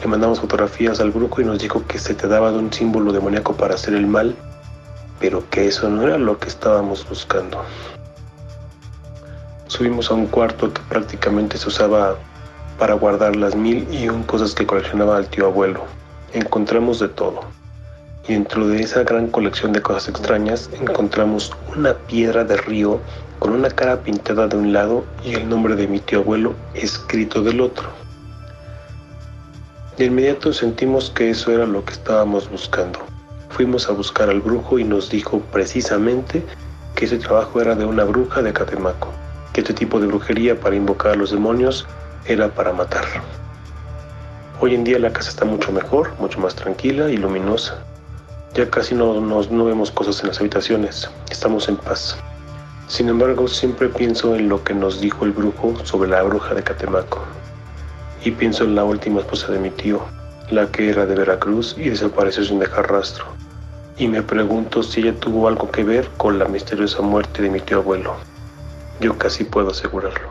Le 0.00 0.08
mandamos 0.08 0.40
fotografías 0.40 0.98
al 0.98 1.12
grupo 1.12 1.40
y 1.40 1.44
nos 1.44 1.60
dijo 1.60 1.86
que 1.86 2.00
se 2.00 2.12
trataba 2.12 2.50
de 2.50 2.58
un 2.58 2.72
símbolo 2.72 3.12
demoníaco 3.12 3.54
para 3.54 3.76
hacer 3.76 3.94
el 3.94 4.08
mal, 4.08 4.34
pero 5.20 5.48
que 5.48 5.68
eso 5.68 5.88
no 5.88 6.02
era 6.02 6.18
lo 6.18 6.40
que 6.40 6.48
estábamos 6.48 7.08
buscando. 7.08 7.62
Subimos 9.68 10.10
a 10.10 10.14
un 10.14 10.26
cuarto 10.26 10.72
que 10.72 10.82
prácticamente 10.88 11.56
se 11.56 11.68
usaba 11.68 12.16
para 12.80 12.94
guardar 12.94 13.36
las 13.36 13.54
mil 13.54 13.86
y 13.94 14.08
un 14.08 14.24
cosas 14.24 14.56
que 14.56 14.66
coleccionaba 14.66 15.20
el 15.20 15.28
tío 15.28 15.46
abuelo. 15.46 15.84
Encontramos 16.32 16.98
de 16.98 17.10
todo 17.10 17.61
dentro 18.26 18.68
de 18.68 18.80
esa 18.80 19.02
gran 19.02 19.28
colección 19.28 19.72
de 19.72 19.82
cosas 19.82 20.08
extrañas 20.08 20.70
encontramos 20.80 21.52
una 21.76 21.94
piedra 21.94 22.44
de 22.44 22.56
río 22.56 23.00
con 23.38 23.52
una 23.52 23.70
cara 23.70 24.00
pintada 24.00 24.46
de 24.46 24.56
un 24.56 24.72
lado 24.72 25.04
y 25.24 25.34
el 25.34 25.48
nombre 25.48 25.74
de 25.74 25.88
mi 25.88 25.98
tío 25.98 26.20
abuelo 26.20 26.54
escrito 26.74 27.42
del 27.42 27.60
otro. 27.60 27.88
De 29.96 30.04
inmediato 30.06 30.52
sentimos 30.52 31.10
que 31.10 31.30
eso 31.30 31.50
era 31.50 31.66
lo 31.66 31.84
que 31.84 31.92
estábamos 31.92 32.48
buscando. 32.48 33.00
Fuimos 33.50 33.88
a 33.88 33.92
buscar 33.92 34.30
al 34.30 34.40
brujo 34.40 34.78
y 34.78 34.84
nos 34.84 35.10
dijo 35.10 35.40
precisamente 35.52 36.42
que 36.94 37.04
ese 37.04 37.18
trabajo 37.18 37.60
era 37.60 37.74
de 37.74 37.84
una 37.84 38.04
bruja 38.04 38.40
de 38.40 38.52
Catemaco, 38.52 39.12
que 39.52 39.60
este 39.60 39.74
tipo 39.74 40.00
de 40.00 40.06
brujería 40.06 40.58
para 40.58 40.76
invocar 40.76 41.12
a 41.12 41.16
los 41.16 41.32
demonios 41.32 41.86
era 42.24 42.48
para 42.48 42.72
matar. 42.72 43.04
Hoy 44.60 44.74
en 44.74 44.84
día 44.84 44.98
la 45.00 45.12
casa 45.12 45.30
está 45.30 45.44
mucho 45.44 45.72
mejor, 45.72 46.14
mucho 46.20 46.38
más 46.38 46.54
tranquila 46.54 47.10
y 47.10 47.16
luminosa. 47.16 47.82
Ya 48.54 48.68
casi 48.68 48.94
no, 48.94 49.20
no 49.20 49.64
vemos 49.64 49.90
cosas 49.90 50.20
en 50.20 50.28
las 50.28 50.40
habitaciones, 50.40 51.10
estamos 51.30 51.68
en 51.68 51.76
paz. 51.76 52.16
Sin 52.92 53.08
embargo, 53.08 53.48
siempre 53.48 53.88
pienso 53.88 54.36
en 54.36 54.50
lo 54.50 54.62
que 54.62 54.74
nos 54.74 55.00
dijo 55.00 55.24
el 55.24 55.32
brujo 55.32 55.74
sobre 55.84 56.10
la 56.10 56.22
bruja 56.22 56.54
de 56.54 56.62
Catemaco. 56.62 57.24
Y 58.22 58.32
pienso 58.32 58.64
en 58.64 58.74
la 58.74 58.84
última 58.84 59.20
esposa 59.20 59.50
de 59.50 59.58
mi 59.58 59.70
tío, 59.70 60.02
la 60.50 60.70
que 60.70 60.90
era 60.90 61.06
de 61.06 61.14
Veracruz 61.14 61.74
y 61.78 61.88
desapareció 61.88 62.44
sin 62.44 62.58
dejar 62.58 62.92
rastro. 62.92 63.24
Y 63.96 64.08
me 64.08 64.22
pregunto 64.22 64.82
si 64.82 65.00
ella 65.00 65.18
tuvo 65.18 65.48
algo 65.48 65.70
que 65.70 65.84
ver 65.84 66.06
con 66.18 66.38
la 66.38 66.44
misteriosa 66.46 67.00
muerte 67.00 67.40
de 67.40 67.48
mi 67.48 67.60
tío 67.60 67.78
abuelo. 67.78 68.16
Yo 69.00 69.16
casi 69.16 69.44
puedo 69.44 69.70
asegurarlo. 69.70 70.28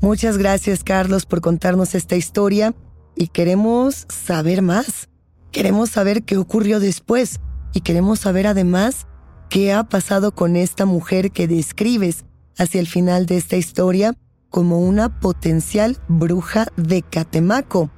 Muchas 0.00 0.38
gracias 0.38 0.84
Carlos 0.84 1.26
por 1.26 1.40
contarnos 1.40 1.96
esta 1.96 2.14
historia 2.14 2.74
y 3.16 3.28
queremos 3.28 4.06
saber 4.08 4.62
más. 4.62 5.08
Queremos 5.52 5.90
saber 5.90 6.22
qué 6.22 6.38
ocurrió 6.38 6.80
después 6.80 7.38
y 7.74 7.82
queremos 7.82 8.20
saber 8.20 8.46
además 8.46 9.06
qué 9.50 9.74
ha 9.74 9.84
pasado 9.84 10.34
con 10.34 10.56
esta 10.56 10.86
mujer 10.86 11.30
que 11.30 11.46
describes 11.46 12.24
hacia 12.56 12.80
el 12.80 12.86
final 12.86 13.26
de 13.26 13.36
esta 13.36 13.56
historia 13.56 14.14
como 14.48 14.80
una 14.80 15.20
potencial 15.20 15.98
bruja 16.08 16.68
de 16.76 17.02
Catemaco. 17.02 17.90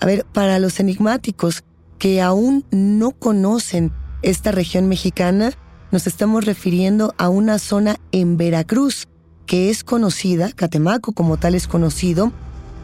A 0.00 0.06
ver, 0.06 0.24
para 0.32 0.58
los 0.58 0.80
enigmáticos 0.80 1.64
que 1.98 2.22
aún 2.22 2.64
no 2.70 3.10
conocen 3.10 3.92
esta 4.22 4.50
región 4.50 4.88
mexicana, 4.88 5.52
nos 5.92 6.06
estamos 6.06 6.46
refiriendo 6.46 7.14
a 7.18 7.28
una 7.28 7.58
zona 7.58 7.96
en 8.10 8.38
Veracruz 8.38 9.06
que 9.44 9.68
es 9.68 9.84
conocida, 9.84 10.50
Catemaco 10.50 11.12
como 11.12 11.36
tal 11.36 11.54
es 11.54 11.68
conocido, 11.68 12.32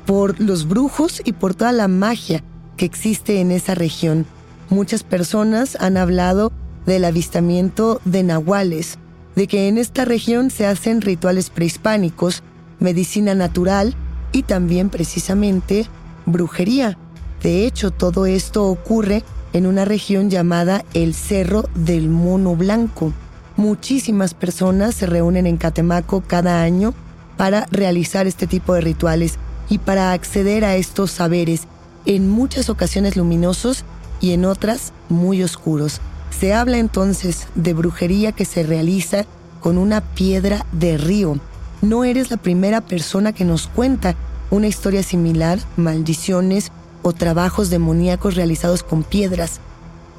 por 0.04 0.38
los 0.38 0.68
brujos 0.68 1.22
y 1.24 1.32
por 1.32 1.54
toda 1.54 1.72
la 1.72 1.88
magia 1.88 2.44
que 2.76 2.84
existe 2.84 3.40
en 3.40 3.50
esa 3.50 3.74
región. 3.74 4.26
Muchas 4.70 5.02
personas 5.02 5.76
han 5.80 5.96
hablado 5.96 6.52
del 6.86 7.04
avistamiento 7.04 8.00
de 8.04 8.22
nahuales, 8.22 8.98
de 9.36 9.46
que 9.46 9.68
en 9.68 9.78
esta 9.78 10.04
región 10.04 10.50
se 10.50 10.66
hacen 10.66 11.00
rituales 11.00 11.50
prehispánicos, 11.50 12.42
medicina 12.80 13.34
natural 13.34 13.94
y 14.32 14.42
también 14.42 14.90
precisamente 14.90 15.86
brujería. 16.26 16.98
De 17.42 17.66
hecho, 17.66 17.90
todo 17.90 18.26
esto 18.26 18.66
ocurre 18.66 19.24
en 19.52 19.66
una 19.66 19.84
región 19.84 20.30
llamada 20.30 20.84
el 20.94 21.14
Cerro 21.14 21.68
del 21.74 22.08
Mono 22.08 22.56
Blanco. 22.56 23.12
Muchísimas 23.56 24.34
personas 24.34 24.94
se 24.94 25.06
reúnen 25.06 25.46
en 25.46 25.56
Catemaco 25.56 26.22
cada 26.26 26.62
año 26.62 26.94
para 27.36 27.66
realizar 27.70 28.26
este 28.26 28.46
tipo 28.46 28.74
de 28.74 28.80
rituales 28.80 29.38
y 29.68 29.78
para 29.78 30.12
acceder 30.12 30.64
a 30.64 30.76
estos 30.76 31.10
saberes, 31.10 31.66
en 32.06 32.28
muchas 32.28 32.68
ocasiones 32.68 33.16
luminosos 33.16 33.84
y 34.20 34.32
en 34.32 34.44
otras 34.44 34.92
muy 35.08 35.42
oscuros. 35.42 36.00
Se 36.30 36.54
habla 36.54 36.78
entonces 36.78 37.46
de 37.54 37.74
brujería 37.74 38.32
que 38.32 38.44
se 38.44 38.62
realiza 38.62 39.26
con 39.60 39.78
una 39.78 40.00
piedra 40.00 40.66
de 40.72 40.96
río. 40.96 41.38
No 41.82 42.04
eres 42.04 42.30
la 42.30 42.36
primera 42.36 42.80
persona 42.80 43.32
que 43.32 43.44
nos 43.44 43.66
cuenta 43.66 44.16
una 44.50 44.66
historia 44.66 45.02
similar, 45.02 45.58
maldiciones 45.76 46.70
o 47.02 47.12
trabajos 47.12 47.70
demoníacos 47.70 48.34
realizados 48.34 48.82
con 48.82 49.02
piedras. 49.02 49.60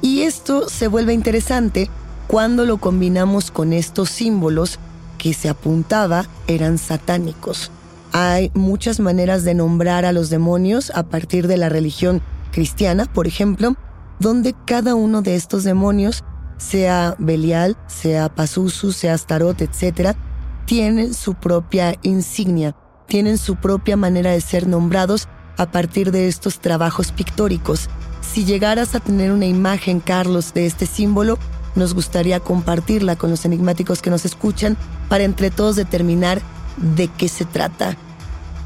Y 0.02 0.22
esto 0.22 0.68
se 0.68 0.88
vuelve 0.88 1.14
interesante 1.14 1.88
cuando 2.26 2.64
lo 2.64 2.78
combinamos 2.78 3.50
con 3.50 3.72
estos 3.72 4.10
símbolos 4.10 4.78
que 5.18 5.32
se 5.34 5.48
apuntaba 5.48 6.26
eran 6.46 6.78
satánicos. 6.78 7.70
Hay 8.16 8.52
muchas 8.54 9.00
maneras 9.00 9.42
de 9.42 9.54
nombrar 9.54 10.04
a 10.04 10.12
los 10.12 10.30
demonios 10.30 10.92
a 10.94 11.02
partir 11.02 11.48
de 11.48 11.56
la 11.56 11.68
religión 11.68 12.22
cristiana, 12.52 13.06
por 13.06 13.26
ejemplo, 13.26 13.74
donde 14.20 14.54
cada 14.66 14.94
uno 14.94 15.20
de 15.20 15.34
estos 15.34 15.64
demonios, 15.64 16.22
sea 16.56 17.16
Belial, 17.18 17.76
sea 17.88 18.32
Pazuzu, 18.32 18.92
sea 18.92 19.14
Astarot, 19.14 19.60
etc., 19.60 20.16
tienen 20.64 21.12
su 21.12 21.34
propia 21.34 21.96
insignia, 22.02 22.76
tienen 23.08 23.36
su 23.36 23.56
propia 23.56 23.96
manera 23.96 24.30
de 24.30 24.40
ser 24.40 24.68
nombrados 24.68 25.26
a 25.56 25.72
partir 25.72 26.12
de 26.12 26.28
estos 26.28 26.60
trabajos 26.60 27.10
pictóricos. 27.10 27.90
Si 28.20 28.44
llegaras 28.44 28.94
a 28.94 29.00
tener 29.00 29.32
una 29.32 29.46
imagen, 29.46 29.98
Carlos, 29.98 30.54
de 30.54 30.66
este 30.66 30.86
símbolo, 30.86 31.36
nos 31.74 31.94
gustaría 31.94 32.38
compartirla 32.38 33.16
con 33.16 33.30
los 33.30 33.44
enigmáticos 33.44 34.02
que 34.02 34.10
nos 34.10 34.24
escuchan 34.24 34.76
para 35.08 35.24
entre 35.24 35.50
todos 35.50 35.74
determinar 35.74 36.40
de 36.76 37.08
qué 37.08 37.26
se 37.26 37.44
trata. 37.44 37.96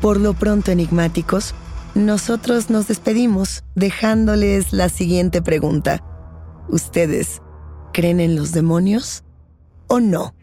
Por 0.00 0.20
lo 0.20 0.34
pronto, 0.34 0.70
enigmáticos, 0.70 1.54
nosotros 1.94 2.70
nos 2.70 2.86
despedimos 2.86 3.64
dejándoles 3.74 4.72
la 4.72 4.88
siguiente 4.88 5.42
pregunta. 5.42 6.04
¿Ustedes 6.68 7.42
creen 7.92 8.20
en 8.20 8.36
los 8.36 8.52
demonios 8.52 9.24
o 9.88 9.98
no? 9.98 10.34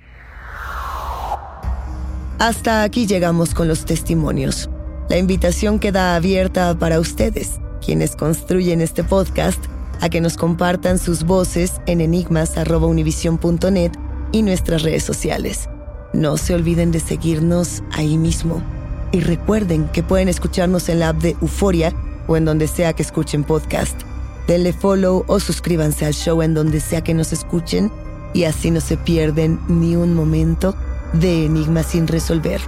Hasta 2.38 2.84
aquí 2.84 3.08
llegamos 3.08 3.54
con 3.54 3.70
los 3.70 3.86
testimonios. 3.86 4.70
La 5.08 5.18
invitación 5.18 5.80
queda 5.80 6.16
abierta 6.16 6.78
para 6.78 7.00
ustedes, 7.00 7.62
quienes 7.84 8.18
construyen 8.18 8.82
este 8.82 9.06
podcast, 9.06 9.64
a 10.02 10.10
que 10.10 10.20
nos 10.20 10.36
compartan 10.36 11.00
sus 11.00 11.24
voces 11.24 11.80
en 11.86 12.02
enigmas.univision.net 12.02 13.92
y 14.34 14.42
nuestras 14.42 14.82
redes 14.82 15.04
sociales. 15.04 15.70
No 16.14 16.36
se 16.36 16.56
olviden 16.56 16.92
de 16.92 17.00
seguirnos 17.00 17.84
ahí 17.94 18.18
mismo. 18.18 18.62
Y 19.16 19.22
recuerden 19.22 19.88
que 19.88 20.04
pueden 20.04 20.28
escucharnos 20.28 20.90
en 20.90 21.00
la 21.00 21.08
app 21.08 21.20
de 21.20 21.38
Euforia 21.42 21.94
o 22.28 22.36
en 22.36 22.44
donde 22.44 22.68
sea 22.68 22.92
que 22.92 23.02
escuchen 23.02 23.46
podcast. 23.46 23.98
Denle 24.46 24.74
follow 24.74 25.24
o 25.28 25.40
suscríbanse 25.40 26.06
al 26.06 26.14
show 26.14 26.42
en 26.42 26.54
donde 26.54 26.82
sea 26.82 27.02
que 27.02 27.14
nos 27.14 27.32
escuchen 27.32 27.90
y 28.34 28.44
así 28.44 28.72
no 28.72 28.82
se 28.82 28.98
pierden 28.98 29.58
ni 29.70 29.96
un 29.96 30.14
momento 30.14 30.76
de 31.14 31.46
Enigmas 31.46 31.86
sin 31.86 32.08
resolver. 32.08 32.60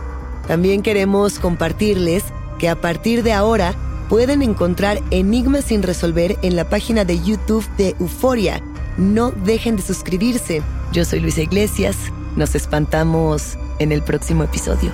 También 0.48 0.84
queremos 0.84 1.38
compartirles 1.38 2.24
que 2.60 2.70
a 2.70 2.80
partir 2.80 3.24
de 3.24 3.34
ahora 3.34 3.74
pueden 4.08 4.42
encontrar 4.42 5.02
Enigmas 5.12 5.66
sin 5.66 5.84
resolver 5.84 6.38
en 6.44 6.56
la 6.56 6.70
página 6.70 7.04
de 7.04 7.22
YouTube 7.22 7.68
de 7.76 7.94
Euforia. 8.00 8.62
No 8.98 9.32
dejen 9.32 9.76
de 9.76 9.82
suscribirse. 9.82 10.62
Yo 10.94 11.04
soy 11.04 11.20
Luisa 11.20 11.42
Iglesias. 11.42 11.98
Nos 12.38 12.56
espantamos 12.56 13.58
en 13.80 13.92
el 13.92 14.02
próximo 14.02 14.46
episodio. 14.46 14.94